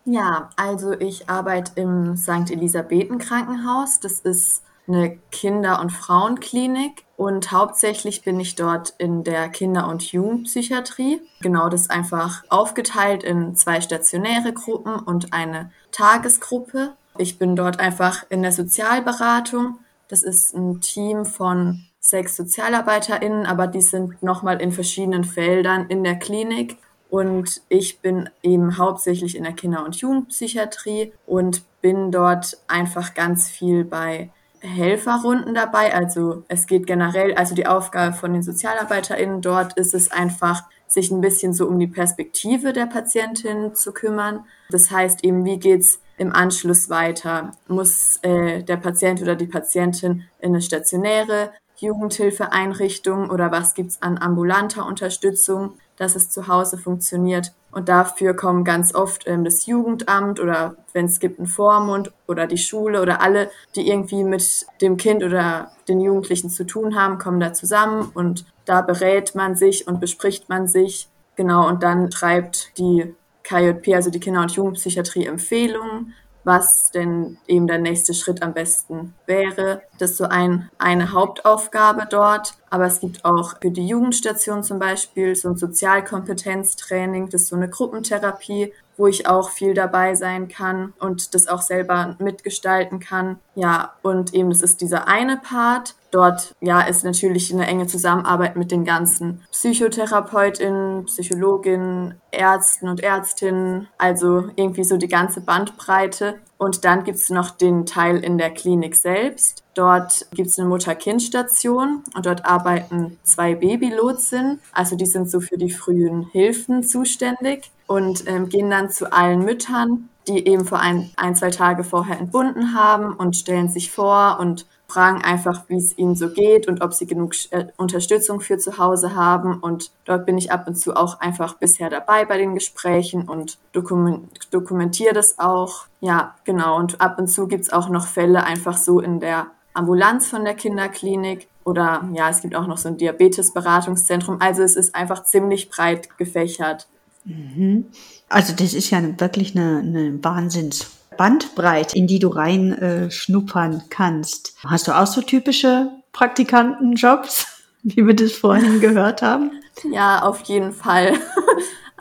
Ja, 0.06 0.48
also 0.56 0.92
ich 0.92 1.28
arbeite 1.28 1.72
im 1.74 2.16
St. 2.16 2.50
Elisabethen 2.50 3.18
Krankenhaus. 3.18 4.00
Das 4.00 4.20
ist 4.20 4.62
eine 4.88 5.18
Kinder- 5.30 5.80
und 5.80 5.90
Frauenklinik 5.90 7.04
und 7.18 7.50
hauptsächlich 7.50 8.22
bin 8.22 8.38
ich 8.38 8.54
dort 8.54 8.94
in 8.96 9.24
der 9.24 9.48
Kinder- 9.48 9.88
und 9.88 10.12
Jugendpsychiatrie. 10.12 11.20
Genau 11.40 11.68
das 11.68 11.90
einfach 11.90 12.44
aufgeteilt 12.48 13.24
in 13.24 13.57
zwei 13.57 13.81
stationäre 13.81 14.52
Gruppen 14.52 14.94
und 14.94 15.33
eine 15.33 15.72
Tagesgruppe. 15.90 16.92
Ich 17.18 17.37
bin 17.37 17.57
dort 17.57 17.81
einfach 17.81 18.24
in 18.28 18.42
der 18.42 18.52
Sozialberatung. 18.52 19.81
Das 20.07 20.22
ist 20.22 20.54
ein 20.54 20.81
Team 20.81 21.24
von 21.24 21.83
sechs 21.98 22.37
SozialarbeiterInnen, 22.37 23.46
aber 23.46 23.66
die 23.66 23.83
sind 23.83 24.22
nochmal 24.22 24.62
in 24.62 24.70
verschiedenen 24.70 25.24
Feldern 25.24 25.87
in 25.88 26.04
der 26.04 26.20
Klinik. 26.20 26.76
Und 27.11 27.62
ich 27.68 27.98
bin 27.98 28.31
eben 28.44 28.78
hauptsächlich 28.78 29.37
in 29.37 29.42
der 29.42 29.54
Kinder- 29.54 29.85
und 29.85 29.96
Jugendpsychiatrie 29.96 31.12
und 31.26 31.64
bin 31.81 32.12
dort 32.12 32.59
einfach 32.68 33.14
ganz 33.14 33.48
viel 33.48 33.83
bei 33.83 34.31
Helferrunden 34.61 35.55
dabei. 35.55 35.94
Also 35.94 36.44
es 36.49 36.66
geht 36.66 36.87
generell, 36.87 37.35
also 37.35 37.55
die 37.55 37.66
Aufgabe 37.66 38.14
von 38.14 38.33
den 38.33 38.42
SozialarbeiterInnen 38.42 39.40
dort 39.40 39.79
ist 39.79 39.94
es 39.94 40.11
einfach, 40.11 40.62
sich 40.87 41.11
ein 41.11 41.21
bisschen 41.21 41.53
so 41.53 41.66
um 41.66 41.79
die 41.79 41.87
Perspektive 41.87 42.73
der 42.73 42.87
Patientin 42.87 43.75
zu 43.75 43.92
kümmern. 43.92 44.44
Das 44.71 44.90
heißt 44.90 45.23
eben, 45.25 45.44
wie 45.44 45.59
geht's 45.59 46.01
im 46.16 46.33
Anschluss 46.33 46.88
weiter? 46.88 47.53
Muss 47.68 48.18
äh, 48.23 48.62
der 48.62 48.79
Patient 48.79 49.21
oder 49.23 49.37
die 49.37 49.47
Patientin 49.47 50.25
in 50.40 50.51
eine 50.51 50.62
stationäre 50.62 51.53
Jugendhilfeeinrichtung 51.77 53.31
oder 53.31 53.53
was 53.53 53.75
gibt's 53.75 54.03
an 54.03 54.18
ambulanter 54.18 54.87
Unterstützung, 54.87 55.75
dass 55.98 56.16
es 56.16 56.30
zu 56.30 56.48
Hause 56.48 56.78
funktioniert? 56.78 57.52
Und 57.70 57.88
dafür 57.88 58.34
kommen 58.34 58.64
ganz 58.64 58.94
oft 58.94 59.26
ähm, 59.26 59.44
das 59.44 59.66
Jugendamt 59.66 60.40
oder 60.40 60.76
wenn 60.92 61.04
es 61.04 61.20
gibt 61.20 61.38
einen 61.38 61.46
Vormund 61.46 62.12
oder 62.26 62.46
die 62.46 62.58
Schule 62.58 63.02
oder 63.02 63.20
alle, 63.20 63.50
die 63.76 63.88
irgendwie 63.88 64.24
mit 64.24 64.66
dem 64.80 64.96
Kind 64.96 65.22
oder 65.22 65.70
den 65.87 66.00
Jugendlichen 66.00 66.48
zu 66.48 66.64
tun 66.64 66.96
haben, 66.96 67.18
kommen 67.18 67.40
da 67.40 67.52
zusammen 67.52 68.11
und 68.14 68.46
da 68.64 68.80
berät 68.80 69.34
man 69.34 69.54
sich 69.54 69.87
und 69.87 70.00
bespricht 70.00 70.48
man 70.48 70.66
sich. 70.66 71.08
Genau, 71.37 71.68
und 71.68 71.82
dann 71.82 72.11
schreibt 72.11 72.76
die 72.78 73.14
KJP, 73.44 73.94
also 73.94 74.11
die 74.11 74.20
Kinder- 74.20 74.42
und 74.42 74.52
Jugendpsychiatrie, 74.52 75.26
Empfehlungen 75.26 76.14
was 76.48 76.90
denn 76.90 77.37
eben 77.46 77.66
der 77.66 77.78
nächste 77.78 78.14
Schritt 78.14 78.42
am 78.42 78.54
besten 78.54 79.14
wäre. 79.26 79.82
Das 79.98 80.12
ist 80.12 80.16
so 80.16 80.24
ein, 80.24 80.70
eine 80.78 81.12
Hauptaufgabe 81.12 82.06
dort. 82.08 82.54
Aber 82.70 82.87
es 82.87 83.00
gibt 83.00 83.24
auch 83.24 83.54
für 83.61 83.70
die 83.70 83.87
Jugendstation 83.87 84.62
zum 84.62 84.78
Beispiel 84.78 85.35
so 85.35 85.48
ein 85.48 85.57
Sozialkompetenztraining, 85.57 87.28
das 87.31 87.42
ist 87.42 87.48
so 87.48 87.57
eine 87.57 87.68
Gruppentherapie, 87.68 88.72
wo 88.98 89.07
ich 89.07 89.28
auch 89.28 89.50
viel 89.50 89.74
dabei 89.74 90.14
sein 90.16 90.48
kann 90.48 90.92
und 90.98 91.35
das 91.35 91.46
auch 91.46 91.62
selber 91.62 92.16
mitgestalten 92.18 92.98
kann. 92.98 93.38
Ja, 93.54 93.94
und 94.02 94.35
eben 94.35 94.50
das 94.50 94.61
ist 94.61 94.81
dieser 94.81 95.09
eine 95.09 95.37
Part. 95.37 95.94
Dort 96.11 96.54
ja 96.61 96.81
ist 96.81 97.04
natürlich 97.04 97.52
eine 97.52 97.66
enge 97.66 97.87
Zusammenarbeit 97.87 98.57
mit 98.57 98.72
den 98.72 98.85
ganzen 98.85 99.42
Psychotherapeutinnen, 99.52 101.04
Psychologinnen, 101.04 102.20
Ärzten 102.33 102.88
und 102.88 103.02
Ärztinnen, 103.02 103.88
also 103.98 104.48
irgendwie 104.57 104.85
so 104.85 104.96
die 104.96 105.09
ganze 105.09 105.40
Bandbreite. 105.40 106.40
Und 106.59 106.85
dann 106.85 107.05
gibt's 107.05 107.31
noch 107.31 107.51
den 107.51 107.87
Teil 107.87 108.18
in 108.18 108.37
der 108.37 108.51
Klinik 108.51 108.97
selbst. 108.97 109.62
Dort 109.75 110.27
gibt's 110.33 110.59
eine 110.59 110.68
Mutter-Kind-Station 110.68 112.03
und 112.14 112.27
dort 112.27 112.44
arbeiten 112.44 113.16
zwei 113.23 113.55
Babylotsinnen. 113.55 114.59
Also 114.73 114.97
die 114.97 115.07
sind 115.07 115.31
so 115.31 115.40
für 115.40 115.57
die 115.57 115.71
frühen 115.71 116.29
Hilfen 116.33 116.83
zuständig 116.83 117.71
und 117.87 118.27
ähm, 118.27 118.49
gehen 118.49 118.71
dann 118.71 118.90
zu 118.90 119.12
allen 119.12 119.44
Müttern, 119.44 120.09
die 120.28 120.46
eben 120.46 120.64
vor 120.64 120.78
ein, 120.80 121.10
ein, 121.16 121.34
zwei 121.34 121.50
Tage 121.50 121.84
vorher 121.84 122.18
entbunden 122.18 122.74
haben 122.74 123.14
und 123.14 123.36
stellen 123.36 123.68
sich 123.68 123.90
vor 123.90 124.38
und 124.40 124.66
fragen 124.86 125.22
einfach, 125.22 125.64
wie 125.68 125.76
es 125.76 125.96
ihnen 125.98 126.16
so 126.16 126.30
geht 126.30 126.66
und 126.66 126.80
ob 126.82 126.94
sie 126.94 127.06
genug 127.06 127.34
äh, 127.50 127.66
Unterstützung 127.76 128.40
für 128.40 128.56
zu 128.58 128.78
Hause 128.78 129.14
haben. 129.14 129.60
Und 129.60 129.90
dort 130.06 130.24
bin 130.24 130.38
ich 130.38 130.50
ab 130.50 130.66
und 130.66 130.76
zu 130.76 130.96
auch 130.96 131.20
einfach 131.20 131.54
bisher 131.54 131.90
dabei 131.90 132.24
bei 132.24 132.38
den 132.38 132.54
Gesprächen 132.54 133.28
und 133.28 133.58
dokument 133.72 134.30
dokumentiere 134.50 135.12
das 135.12 135.38
auch. 135.38 135.86
Ja, 136.00 136.34
genau. 136.44 136.78
Und 136.78 137.00
ab 137.00 137.18
und 137.18 137.28
zu 137.28 137.48
gibt's 137.48 137.70
auch 137.70 137.90
noch 137.90 138.06
Fälle 138.06 138.44
einfach 138.44 138.78
so 138.78 139.00
in 139.00 139.20
der 139.20 139.48
Ambulanz 139.74 140.28
von 140.28 140.44
der 140.44 140.54
Kinderklinik 140.54 141.48
oder 141.64 142.08
ja, 142.14 142.30
es 142.30 142.40
gibt 142.40 142.56
auch 142.56 142.66
noch 142.66 142.78
so 142.78 142.88
ein 142.88 142.96
Diabetesberatungszentrum. 142.96 144.40
Also 144.40 144.62
es 144.62 144.74
ist 144.74 144.94
einfach 144.94 145.24
ziemlich 145.24 145.68
breit 145.68 146.16
gefächert. 146.16 146.88
Mhm. 147.28 147.84
Also 148.28 148.54
das 148.54 148.72
ist 148.74 148.90
ja 148.90 149.02
wirklich 149.20 149.54
eine, 149.54 149.78
eine 149.78 150.24
Wahnsinnsbandbreite, 150.24 151.96
in 151.96 152.06
die 152.06 152.18
du 152.18 152.28
rein 152.28 152.72
äh, 152.72 153.10
schnuppern 153.10 153.84
kannst. 153.90 154.54
Hast 154.64 154.88
du 154.88 154.92
auch 154.92 155.06
so 155.06 155.20
typische 155.20 155.90
Praktikantenjobs, 156.12 157.46
wie 157.82 158.06
wir 158.06 158.16
das 158.16 158.32
vorhin 158.32 158.80
gehört 158.80 159.22
haben? 159.22 159.52
Ja, 159.90 160.22
auf 160.22 160.40
jeden 160.42 160.72
Fall. 160.72 161.14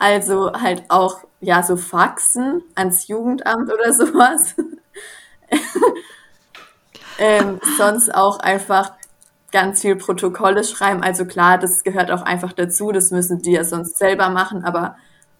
Also 0.00 0.52
halt 0.52 0.84
auch 0.90 1.24
ja 1.40 1.64
so 1.64 1.76
Faxen 1.76 2.62
ans 2.76 3.08
Jugendamt 3.08 3.68
oder 3.72 3.92
sowas. 3.92 4.54
ähm, 7.18 7.58
sonst 7.76 8.14
auch 8.14 8.38
einfach 8.38 8.92
ganz 9.50 9.80
viel 9.80 9.96
Protokolle 9.96 10.62
schreiben. 10.62 11.02
Also 11.02 11.24
klar, 11.24 11.58
das 11.58 11.82
gehört 11.82 12.12
auch 12.12 12.22
einfach 12.22 12.52
dazu. 12.52 12.92
Das 12.92 13.10
müssen 13.10 13.42
die 13.42 13.50
ja 13.50 13.64
sonst 13.64 13.98
selber 13.98 14.30
machen. 14.30 14.64
Aber 14.64 14.96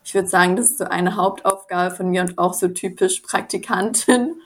ich 0.08 0.14
würde 0.14 0.26
sagen, 0.26 0.56
das 0.56 0.70
ist 0.70 0.78
so 0.78 0.84
eine 0.84 1.16
Hauptaufgabe 1.16 1.94
von 1.94 2.08
mir 2.08 2.22
und 2.22 2.38
auch 2.38 2.54
so 2.54 2.68
typisch 2.68 3.20
Praktikantin. 3.20 4.36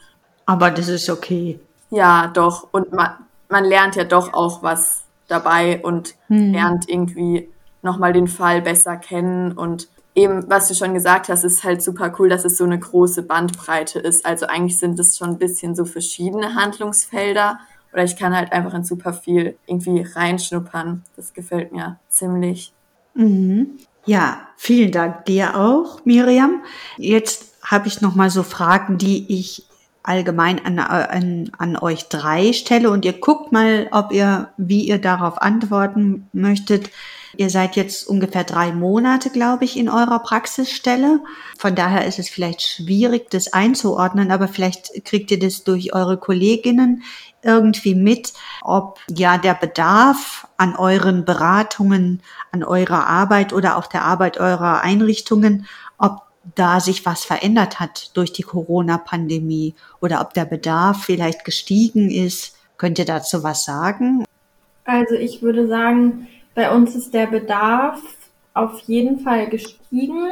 Aber 0.45 0.73
das 0.73 0.89
ist 0.89 1.09
okay. 1.09 1.61
Ja, 1.89 2.27
doch. 2.35 2.67
Und 2.73 2.93
man, 2.93 3.11
man 3.49 3.65
lernt 3.65 3.95
ja 3.95 4.03
doch 4.03 4.35
auch 4.35 4.65
was 4.65 5.05
dabei 5.29 5.81
und 5.81 6.17
hm. 6.27 6.53
lernt 6.53 6.89
irgendwie 6.89 7.49
nochmal 7.81 8.13
den 8.13 8.27
Fall 8.27 8.61
besser 8.61 8.97
kennen 8.97 9.53
und 9.53 9.87
eben, 10.17 10.51
was 10.51 10.67
du 10.67 10.75
schon 10.75 10.95
gesagt 10.95 11.29
hast, 11.29 11.45
ist 11.45 11.63
halt 11.63 11.81
super 11.81 12.13
cool, 12.19 12.29
dass 12.29 12.45
es 12.45 12.59
so 12.59 12.65
eine 12.65 12.81
große 12.81 13.23
Bandbreite 13.23 14.01
ist. 14.01 14.27
Also 14.27 14.47
eigentlich 14.47 14.81
sind 14.81 14.99
es 14.99 15.17
schon 15.17 15.31
ein 15.31 15.39
bisschen 15.39 15.77
so 15.77 15.85
verschiedene 15.85 16.57
Handlungsfelder. 16.57 17.61
Oder 17.93 18.03
ich 18.03 18.17
kann 18.17 18.35
halt 18.35 18.51
einfach 18.51 18.75
in 18.75 18.83
super 18.83 19.13
viel 19.13 19.57
irgendwie 19.67 20.03
reinschnuppern. 20.03 21.05
Das 21.15 21.33
gefällt 21.33 21.71
mir 21.71 22.01
ziemlich. 22.09 22.73
Mhm. 23.15 23.79
Ja, 24.05 24.49
vielen 24.57 24.91
Dank 24.91 25.27
dir 25.27 25.57
auch, 25.57 26.05
Miriam. 26.05 26.63
Jetzt 26.97 27.53
habe 27.63 27.87
ich 27.87 28.01
noch 28.01 28.17
mal 28.17 28.31
so 28.31 28.43
Fragen, 28.43 28.99
die 28.99 29.33
ich 29.33 29.65
allgemein 30.03 30.65
an, 30.65 30.81
an, 30.81 31.53
an 31.57 31.77
euch 31.77 32.09
drei 32.09 32.53
stelle 32.53 32.91
und 32.91 33.05
ihr 33.05 33.13
guckt 33.13 33.53
mal, 33.53 33.87
ob 33.93 34.13
ihr, 34.13 34.49
wie 34.57 34.89
ihr 34.89 34.99
darauf 34.99 35.41
antworten 35.41 36.29
möchtet. 36.33 36.91
Ihr 37.37 37.49
seid 37.49 37.77
jetzt 37.77 38.09
ungefähr 38.09 38.45
drei 38.45 38.73
Monate, 38.73 39.31
glaube 39.31 39.65
ich, 39.65 39.79
in 39.79 39.89
eurer 39.89 40.19
Praxisstelle. 40.19 41.21
Von 41.57 41.75
daher 41.75 42.05
ist 42.05 42.19
es 42.19 42.29
vielleicht 42.29 42.61
schwierig, 42.61 43.31
das 43.31 43.53
einzuordnen, 43.53 44.33
aber 44.33 44.49
vielleicht 44.49 45.05
kriegt 45.05 45.31
ihr 45.31 45.39
das 45.39 45.65
durch 45.65 45.95
eure 45.95 46.19
Kolleginnen 46.19 47.05
irgendwie 47.43 47.95
mit, 47.95 48.33
ob 48.63 49.01
ja 49.11 49.39
der 49.39 49.55
Bedarf 49.55 50.47
an 50.57 50.77
euren 50.77 51.25
Beratungen, 51.25 52.23
an 52.53 52.63
eurer 52.63 53.07
Arbeit 53.07 53.53
oder 53.53 53.77
auch 53.77 53.87
der 53.87 54.05
Arbeit 54.05 54.39
eurer 54.39 54.83
Einrichtungen, 54.83 55.67
ob 55.99 56.23
da 56.55 56.81
sich 56.81 57.07
was 57.07 57.25
verändert 57.25 57.81
hat 57.81 58.17
durch 58.17 58.33
die 58.33 58.43
Corona-Pandemie 58.43 59.75
oder 60.01 60.21
ob 60.21 60.35
der 60.35 60.45
Bedarf 60.45 61.05
vielleicht 61.05 61.45
gestiegen 61.45 62.11
ist. 62.11 62.57
Könnt 62.77 62.99
ihr 62.99 63.05
dazu 63.05 63.43
was 63.43 63.65
sagen? 63.65 64.25
Also 64.85 65.15
ich 65.15 65.43
würde 65.43 65.69
sagen, 65.69 66.27
bei 66.55 66.75
uns 66.75 66.95
ist 66.95 67.15
der 67.15 67.27
Bedarf 67.27 68.01
auf 68.55 68.81
jeden 68.81 69.21
Fall 69.21 69.49
gestiegen. 69.49 70.29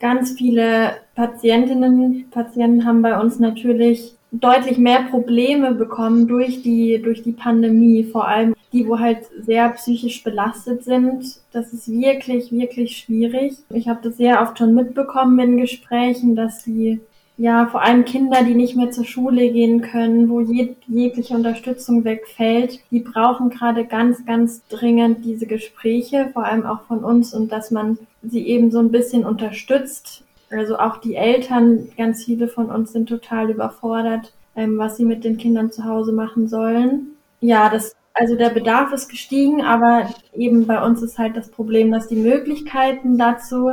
Ganz 0.00 0.32
viele 0.32 0.96
Patientinnen, 1.14 2.28
Patienten 2.30 2.84
haben 2.84 3.02
bei 3.02 3.18
uns 3.18 3.38
natürlich 3.38 4.16
deutlich 4.32 4.78
mehr 4.78 5.02
Probleme 5.10 5.74
bekommen 5.74 6.26
durch 6.26 6.62
die, 6.62 7.00
durch 7.02 7.22
die 7.22 7.32
Pandemie, 7.32 8.04
vor 8.04 8.26
allem 8.26 8.54
die, 8.72 8.88
wo 8.88 8.98
halt 8.98 9.18
sehr 9.40 9.68
psychisch 9.70 10.24
belastet 10.24 10.84
sind. 10.84 11.24
Das 11.52 11.72
ist 11.72 11.88
wirklich, 11.88 12.50
wirklich 12.50 12.96
schwierig. 12.96 13.54
Ich 13.70 13.88
habe 13.88 14.00
das 14.02 14.16
sehr 14.16 14.40
oft 14.40 14.58
schon 14.58 14.74
mitbekommen 14.74 15.38
in 15.38 15.56
Gesprächen, 15.58 16.34
dass 16.34 16.64
sie 16.64 17.00
ja, 17.38 17.66
vor 17.66 17.82
allem 17.82 18.04
Kinder, 18.04 18.44
die 18.44 18.54
nicht 18.54 18.76
mehr 18.76 18.90
zur 18.90 19.04
Schule 19.04 19.50
gehen 19.50 19.80
können, 19.80 20.28
wo 20.28 20.40
jeg 20.40 20.76
jegliche 20.86 21.34
Unterstützung 21.34 22.04
wegfällt, 22.04 22.80
die 22.90 23.00
brauchen 23.00 23.50
gerade 23.50 23.86
ganz, 23.86 24.24
ganz 24.26 24.62
dringend 24.68 25.24
diese 25.24 25.46
Gespräche, 25.46 26.28
vor 26.32 26.44
allem 26.44 26.66
auch 26.66 26.82
von 26.82 27.02
uns 27.02 27.34
und 27.34 27.50
dass 27.50 27.70
man 27.70 27.98
sie 28.22 28.46
eben 28.46 28.70
so 28.70 28.78
ein 28.78 28.92
bisschen 28.92 29.24
unterstützt. 29.24 30.24
Also 30.52 30.78
auch 30.78 30.98
die 30.98 31.14
Eltern, 31.14 31.88
ganz 31.96 32.24
viele 32.24 32.48
von 32.48 32.66
uns 32.66 32.92
sind 32.92 33.08
total 33.08 33.50
überfordert, 33.50 34.32
ähm, 34.54 34.78
was 34.78 34.96
sie 34.96 35.04
mit 35.04 35.24
den 35.24 35.38
Kindern 35.38 35.72
zu 35.72 35.84
Hause 35.84 36.12
machen 36.12 36.46
sollen. 36.46 37.16
Ja, 37.40 37.68
das, 37.70 37.96
also 38.14 38.36
der 38.36 38.50
Bedarf 38.50 38.92
ist 38.92 39.08
gestiegen, 39.08 39.62
aber 39.62 40.10
eben 40.34 40.66
bei 40.66 40.84
uns 40.84 41.02
ist 41.02 41.18
halt 41.18 41.36
das 41.36 41.50
Problem, 41.50 41.90
dass 41.90 42.08
die 42.08 42.16
Möglichkeiten 42.16 43.18
dazu 43.18 43.70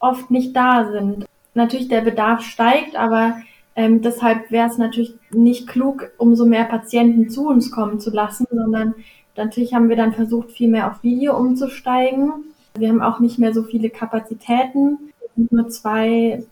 oft 0.00 0.30
nicht 0.30 0.54
da 0.54 0.90
sind 0.90 1.26
natürlich 1.56 1.88
der 1.88 2.02
Bedarf 2.02 2.42
steigt, 2.42 2.94
aber 2.94 3.38
ähm, 3.74 4.02
deshalb 4.02 4.50
wäre 4.50 4.68
es 4.68 4.78
natürlich 4.78 5.14
nicht 5.30 5.66
klug, 5.66 6.10
umso 6.18 6.46
mehr 6.46 6.64
Patienten 6.64 7.28
zu 7.30 7.48
uns 7.48 7.72
kommen 7.72 7.98
zu 7.98 8.10
lassen, 8.10 8.46
sondern 8.50 8.94
natürlich 9.36 9.74
haben 9.74 9.88
wir 9.88 9.96
dann 9.96 10.12
versucht, 10.12 10.52
viel 10.52 10.68
mehr 10.68 10.90
auf 10.90 11.02
Video 11.02 11.36
umzusteigen. 11.36 12.32
Wir 12.78 12.90
haben 12.90 13.02
auch 13.02 13.20
nicht 13.20 13.38
mehr 13.38 13.52
so 13.52 13.62
viele 13.62 13.90
Kapazitäten, 13.90 14.98
nur 15.36 15.68
zwei, 15.68 16.42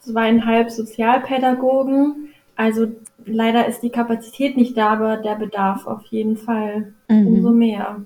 zweieinhalb 0.00 0.70
Sozialpädagogen. 0.70 2.28
Also 2.56 2.88
leider 3.24 3.66
ist 3.66 3.80
die 3.82 3.90
Kapazität 3.90 4.56
nicht 4.56 4.76
da, 4.76 4.90
aber 4.90 5.16
der 5.16 5.34
Bedarf 5.36 5.86
auf 5.86 6.04
jeden 6.06 6.36
Fall 6.36 6.92
mhm. 7.08 7.26
umso 7.26 7.50
mehr. 7.50 8.02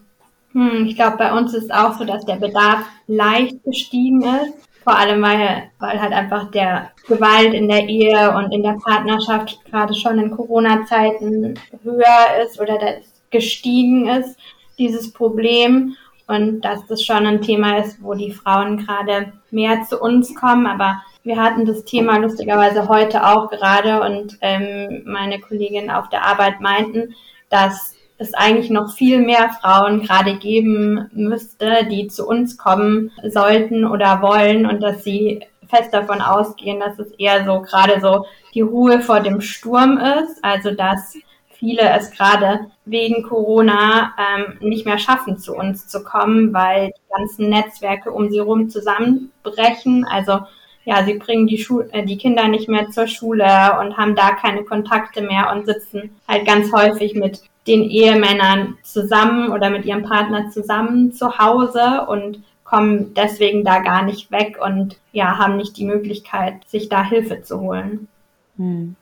Hm, 0.52 0.86
ich 0.86 0.96
glaube, 0.96 1.18
bei 1.18 1.32
uns 1.32 1.54
ist 1.54 1.72
auch 1.72 1.98
so, 1.98 2.04
dass 2.04 2.24
der 2.24 2.36
Bedarf 2.36 2.84
leicht 3.06 3.62
gestiegen 3.64 4.22
ist. 4.22 4.54
Vor 4.84 4.96
allem, 4.96 5.20
weil, 5.20 5.64
weil 5.78 6.00
halt 6.00 6.12
einfach 6.12 6.50
der 6.50 6.92
Gewalt 7.06 7.52
in 7.52 7.68
der 7.68 7.88
Ehe 7.88 8.34
und 8.34 8.52
in 8.52 8.62
der 8.62 8.78
Partnerschaft 8.82 9.62
gerade 9.66 9.94
schon 9.94 10.18
in 10.18 10.30
Corona-Zeiten 10.30 11.58
höher 11.82 12.42
ist 12.44 12.58
oder 12.58 12.78
das 12.78 13.22
gestiegen 13.30 14.08
ist, 14.08 14.38
dieses 14.78 15.12
Problem. 15.12 15.94
Und 16.28 16.60
dass 16.60 16.86
das 16.86 17.02
schon 17.02 17.26
ein 17.26 17.42
Thema 17.42 17.78
ist, 17.78 18.02
wo 18.02 18.14
die 18.14 18.32
Frauen 18.32 18.76
gerade 18.76 19.32
mehr 19.50 19.82
zu 19.82 19.98
uns 19.98 20.34
kommen. 20.34 20.66
Aber 20.66 21.02
wir 21.24 21.42
hatten 21.42 21.64
das 21.64 21.84
Thema 21.84 22.18
lustigerweise 22.18 22.88
heute 22.88 23.26
auch 23.26 23.50
gerade 23.50 24.02
und 24.02 24.38
ähm, 24.40 25.02
meine 25.06 25.40
Kolleginnen 25.40 25.90
auf 25.90 26.08
der 26.10 26.24
Arbeit 26.24 26.60
meinten, 26.60 27.14
dass 27.48 27.94
es 28.18 28.34
eigentlich 28.34 28.68
noch 28.70 28.92
viel 28.92 29.20
mehr 29.20 29.50
Frauen 29.60 30.02
gerade 30.02 30.36
geben 30.36 31.08
müsste, 31.12 31.86
die 31.90 32.08
zu 32.08 32.26
uns 32.26 32.58
kommen 32.58 33.10
sollten 33.24 33.84
oder 33.84 34.22
wollen 34.22 34.66
und 34.66 34.82
dass 34.82 35.04
sie 35.04 35.40
fest 35.68 35.94
davon 35.94 36.20
ausgehen, 36.20 36.80
dass 36.80 36.98
es 36.98 37.12
eher 37.12 37.44
so 37.44 37.60
gerade 37.60 38.00
so 38.00 38.26
die 38.54 38.62
Ruhe 38.62 39.00
vor 39.00 39.20
dem 39.20 39.40
Sturm 39.40 39.98
ist, 39.98 40.42
also 40.42 40.72
dass 40.72 41.16
viele 41.58 41.82
es 41.90 42.10
gerade 42.10 42.66
wegen 42.84 43.22
Corona 43.22 44.14
ähm, 44.18 44.58
nicht 44.60 44.86
mehr 44.86 44.98
schaffen, 44.98 45.38
zu 45.38 45.54
uns 45.54 45.88
zu 45.88 46.04
kommen, 46.04 46.52
weil 46.54 46.88
die 46.88 47.12
ganzen 47.16 47.48
Netzwerke 47.48 48.12
um 48.12 48.30
sie 48.30 48.38
herum 48.38 48.70
zusammenbrechen. 48.70 50.04
Also 50.04 50.40
ja, 50.84 51.04
sie 51.04 51.14
bringen 51.14 51.46
die, 51.46 51.58
Schu 51.58 51.80
äh, 51.92 52.04
die 52.04 52.16
Kinder 52.16 52.48
nicht 52.48 52.68
mehr 52.68 52.90
zur 52.90 53.06
Schule 53.06 53.78
und 53.80 53.96
haben 53.96 54.14
da 54.14 54.30
keine 54.30 54.64
Kontakte 54.64 55.20
mehr 55.20 55.52
und 55.52 55.66
sitzen 55.66 56.16
halt 56.26 56.46
ganz 56.46 56.72
häufig 56.72 57.14
mit 57.14 57.42
den 57.66 57.82
Ehemännern 57.82 58.78
zusammen 58.82 59.50
oder 59.50 59.68
mit 59.68 59.84
ihrem 59.84 60.02
Partner 60.02 60.48
zusammen 60.50 61.12
zu 61.12 61.38
Hause 61.38 62.06
und 62.08 62.42
kommen 62.64 63.14
deswegen 63.14 63.64
da 63.64 63.80
gar 63.80 64.02
nicht 64.02 64.30
weg 64.30 64.58
und 64.62 64.96
ja, 65.12 65.38
haben 65.38 65.56
nicht 65.56 65.76
die 65.76 65.84
Möglichkeit, 65.84 66.54
sich 66.66 66.88
da 66.88 67.02
Hilfe 67.02 67.42
zu 67.42 67.60
holen. 67.60 68.08
Hm. 68.56 68.96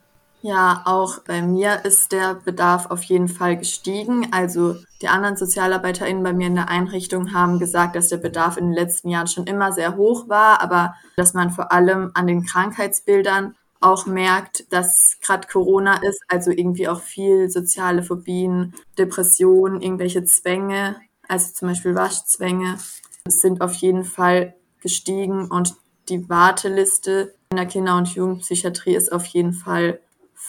Ja, 0.46 0.82
auch 0.84 1.18
bei 1.24 1.42
mir 1.42 1.84
ist 1.84 2.12
der 2.12 2.34
Bedarf 2.36 2.86
auf 2.86 3.02
jeden 3.02 3.26
Fall 3.26 3.56
gestiegen. 3.56 4.28
Also 4.30 4.76
die 5.02 5.08
anderen 5.08 5.36
SozialarbeiterInnen 5.36 6.22
bei 6.22 6.32
mir 6.32 6.46
in 6.46 6.54
der 6.54 6.68
Einrichtung 6.68 7.34
haben 7.34 7.58
gesagt, 7.58 7.96
dass 7.96 8.10
der 8.10 8.18
Bedarf 8.18 8.56
in 8.56 8.66
den 8.66 8.72
letzten 8.72 9.08
Jahren 9.08 9.26
schon 9.26 9.48
immer 9.48 9.72
sehr 9.72 9.96
hoch 9.96 10.28
war, 10.28 10.60
aber 10.60 10.94
dass 11.16 11.34
man 11.34 11.50
vor 11.50 11.72
allem 11.72 12.12
an 12.14 12.28
den 12.28 12.46
Krankheitsbildern 12.46 13.56
auch 13.80 14.06
merkt, 14.06 14.72
dass 14.72 15.16
gerade 15.20 15.48
Corona 15.48 15.96
ist, 16.04 16.22
also 16.28 16.52
irgendwie 16.52 16.86
auch 16.86 17.00
viel 17.00 17.50
soziale 17.50 18.04
Phobien, 18.04 18.72
Depressionen, 18.98 19.82
irgendwelche 19.82 20.22
Zwänge, 20.22 20.94
also 21.26 21.54
zum 21.54 21.66
Beispiel 21.66 21.96
Waschzwänge, 21.96 22.78
sind 23.26 23.62
auf 23.62 23.74
jeden 23.74 24.04
Fall 24.04 24.54
gestiegen 24.80 25.50
und 25.50 25.74
die 26.08 26.28
Warteliste 26.28 27.34
in 27.50 27.56
der 27.56 27.66
Kinder- 27.66 27.96
und 27.96 28.14
Jugendpsychiatrie 28.14 28.94
ist 28.94 29.10
auf 29.10 29.26
jeden 29.26 29.52
Fall 29.52 29.98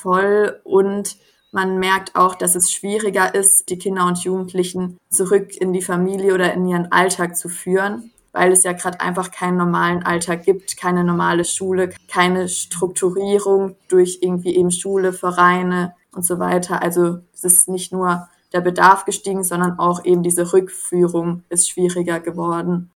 voll 0.01 0.59
und 0.63 1.17
man 1.51 1.79
merkt 1.79 2.15
auch, 2.15 2.35
dass 2.35 2.55
es 2.55 2.71
schwieriger 2.71 3.33
ist, 3.33 3.69
die 3.69 3.79
Kinder 3.79 4.05
und 4.05 4.19
Jugendlichen 4.19 4.97
zurück 5.09 5.55
in 5.55 5.73
die 5.73 5.81
Familie 5.81 6.33
oder 6.33 6.53
in 6.53 6.67
ihren 6.67 6.91
Alltag 6.91 7.37
zu 7.37 7.49
führen 7.49 8.11
weil 8.37 8.51
es 8.51 8.63
ja 8.63 8.73
gerade 8.73 8.99
einfach 9.01 9.31
keinen 9.31 9.57
normalen 9.57 10.03
Alltag 10.03 10.43
gibt, 10.43 10.77
keine 10.77 11.03
normale 11.03 11.43
Schule, 11.43 11.89
keine 12.07 12.47
Strukturierung 12.47 13.75
durch 13.89 14.19
irgendwie 14.21 14.55
eben 14.55 14.71
Schule, 14.71 15.11
Vereine 15.11 15.95
und 16.13 16.23
so 16.23 16.37
weiter. 16.39 16.81
Also 16.81 17.19
es 17.33 17.43
ist 17.43 17.67
nicht 17.67 17.91
nur 17.91 18.29
der 18.53 18.61
Bedarf 18.61 19.05
gestiegen, 19.05 19.43
sondern 19.43 19.79
auch 19.79 20.05
eben 20.05 20.21
diese 20.21 20.53
Rückführung 20.53 21.43
ist 21.49 21.69
schwieriger 21.69 22.19
geworden. 22.19 22.91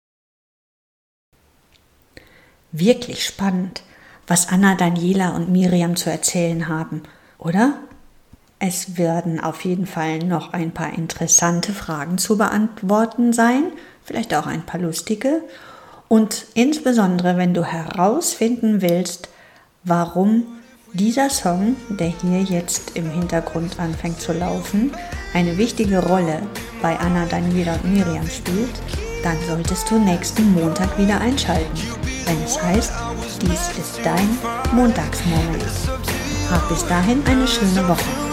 Wirklich 2.72 3.26
spannend, 3.26 3.82
was 4.30 4.48
Anna, 4.48 4.76
Daniela 4.76 5.36
und 5.36 5.50
Miriam 5.50 5.98
zu 5.98 6.10
erzählen 6.10 6.70
haben, 6.70 7.04
oder? 7.38 7.74
Es 8.60 8.98
werden 8.98 9.40
auf 9.40 9.66
jeden 9.66 9.86
Fall 9.86 10.20
noch 10.20 10.54
ein 10.54 10.72
paar 10.72 10.94
interessante 10.94 11.74
Fragen 11.74 12.18
zu 12.18 12.38
beantworten 12.38 13.34
sein 13.34 13.72
vielleicht 14.10 14.34
auch 14.34 14.48
ein 14.48 14.64
paar 14.64 14.82
lustige. 14.82 15.44
Und 16.08 16.48
insbesondere, 16.56 17.38
wenn 17.38 17.54
du 17.54 17.64
herausfinden 17.64 18.82
willst, 18.82 19.30
warum 19.84 20.46
dieser 20.94 21.30
Song, 21.30 21.76
der 21.90 22.08
hier 22.08 22.42
jetzt 22.42 22.96
im 22.96 23.12
Hintergrund 23.12 23.80
anfängt 23.80 24.20
zu 24.20 24.34
laufen, 24.34 24.92
eine 25.36 25.60
wichtige 25.60 26.04
Rolle 26.04 26.42
bei 26.82 26.98
Anna, 26.98 27.28
Daniela 27.28 27.76
und 27.76 27.94
Miriam 27.94 28.28
spielt, 28.28 28.74
dann 29.24 29.38
solltest 29.48 29.90
du 29.90 30.00
nächsten 30.00 30.54
Montag 30.54 30.98
wieder 30.98 31.20
einschalten, 31.20 31.72
wenn 32.26 32.44
es 32.44 32.62
heißt, 32.62 32.94
dies 33.42 33.70
ist 33.78 34.00
dein 34.04 34.38
Montagsmoment. 34.74 35.64
Hab 36.52 36.68
bis 36.70 36.86
dahin 36.88 37.22
eine 37.26 37.48
schöne 37.48 37.88
Woche. 37.88 38.30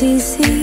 it's 0.00 0.38
easy 0.40 0.57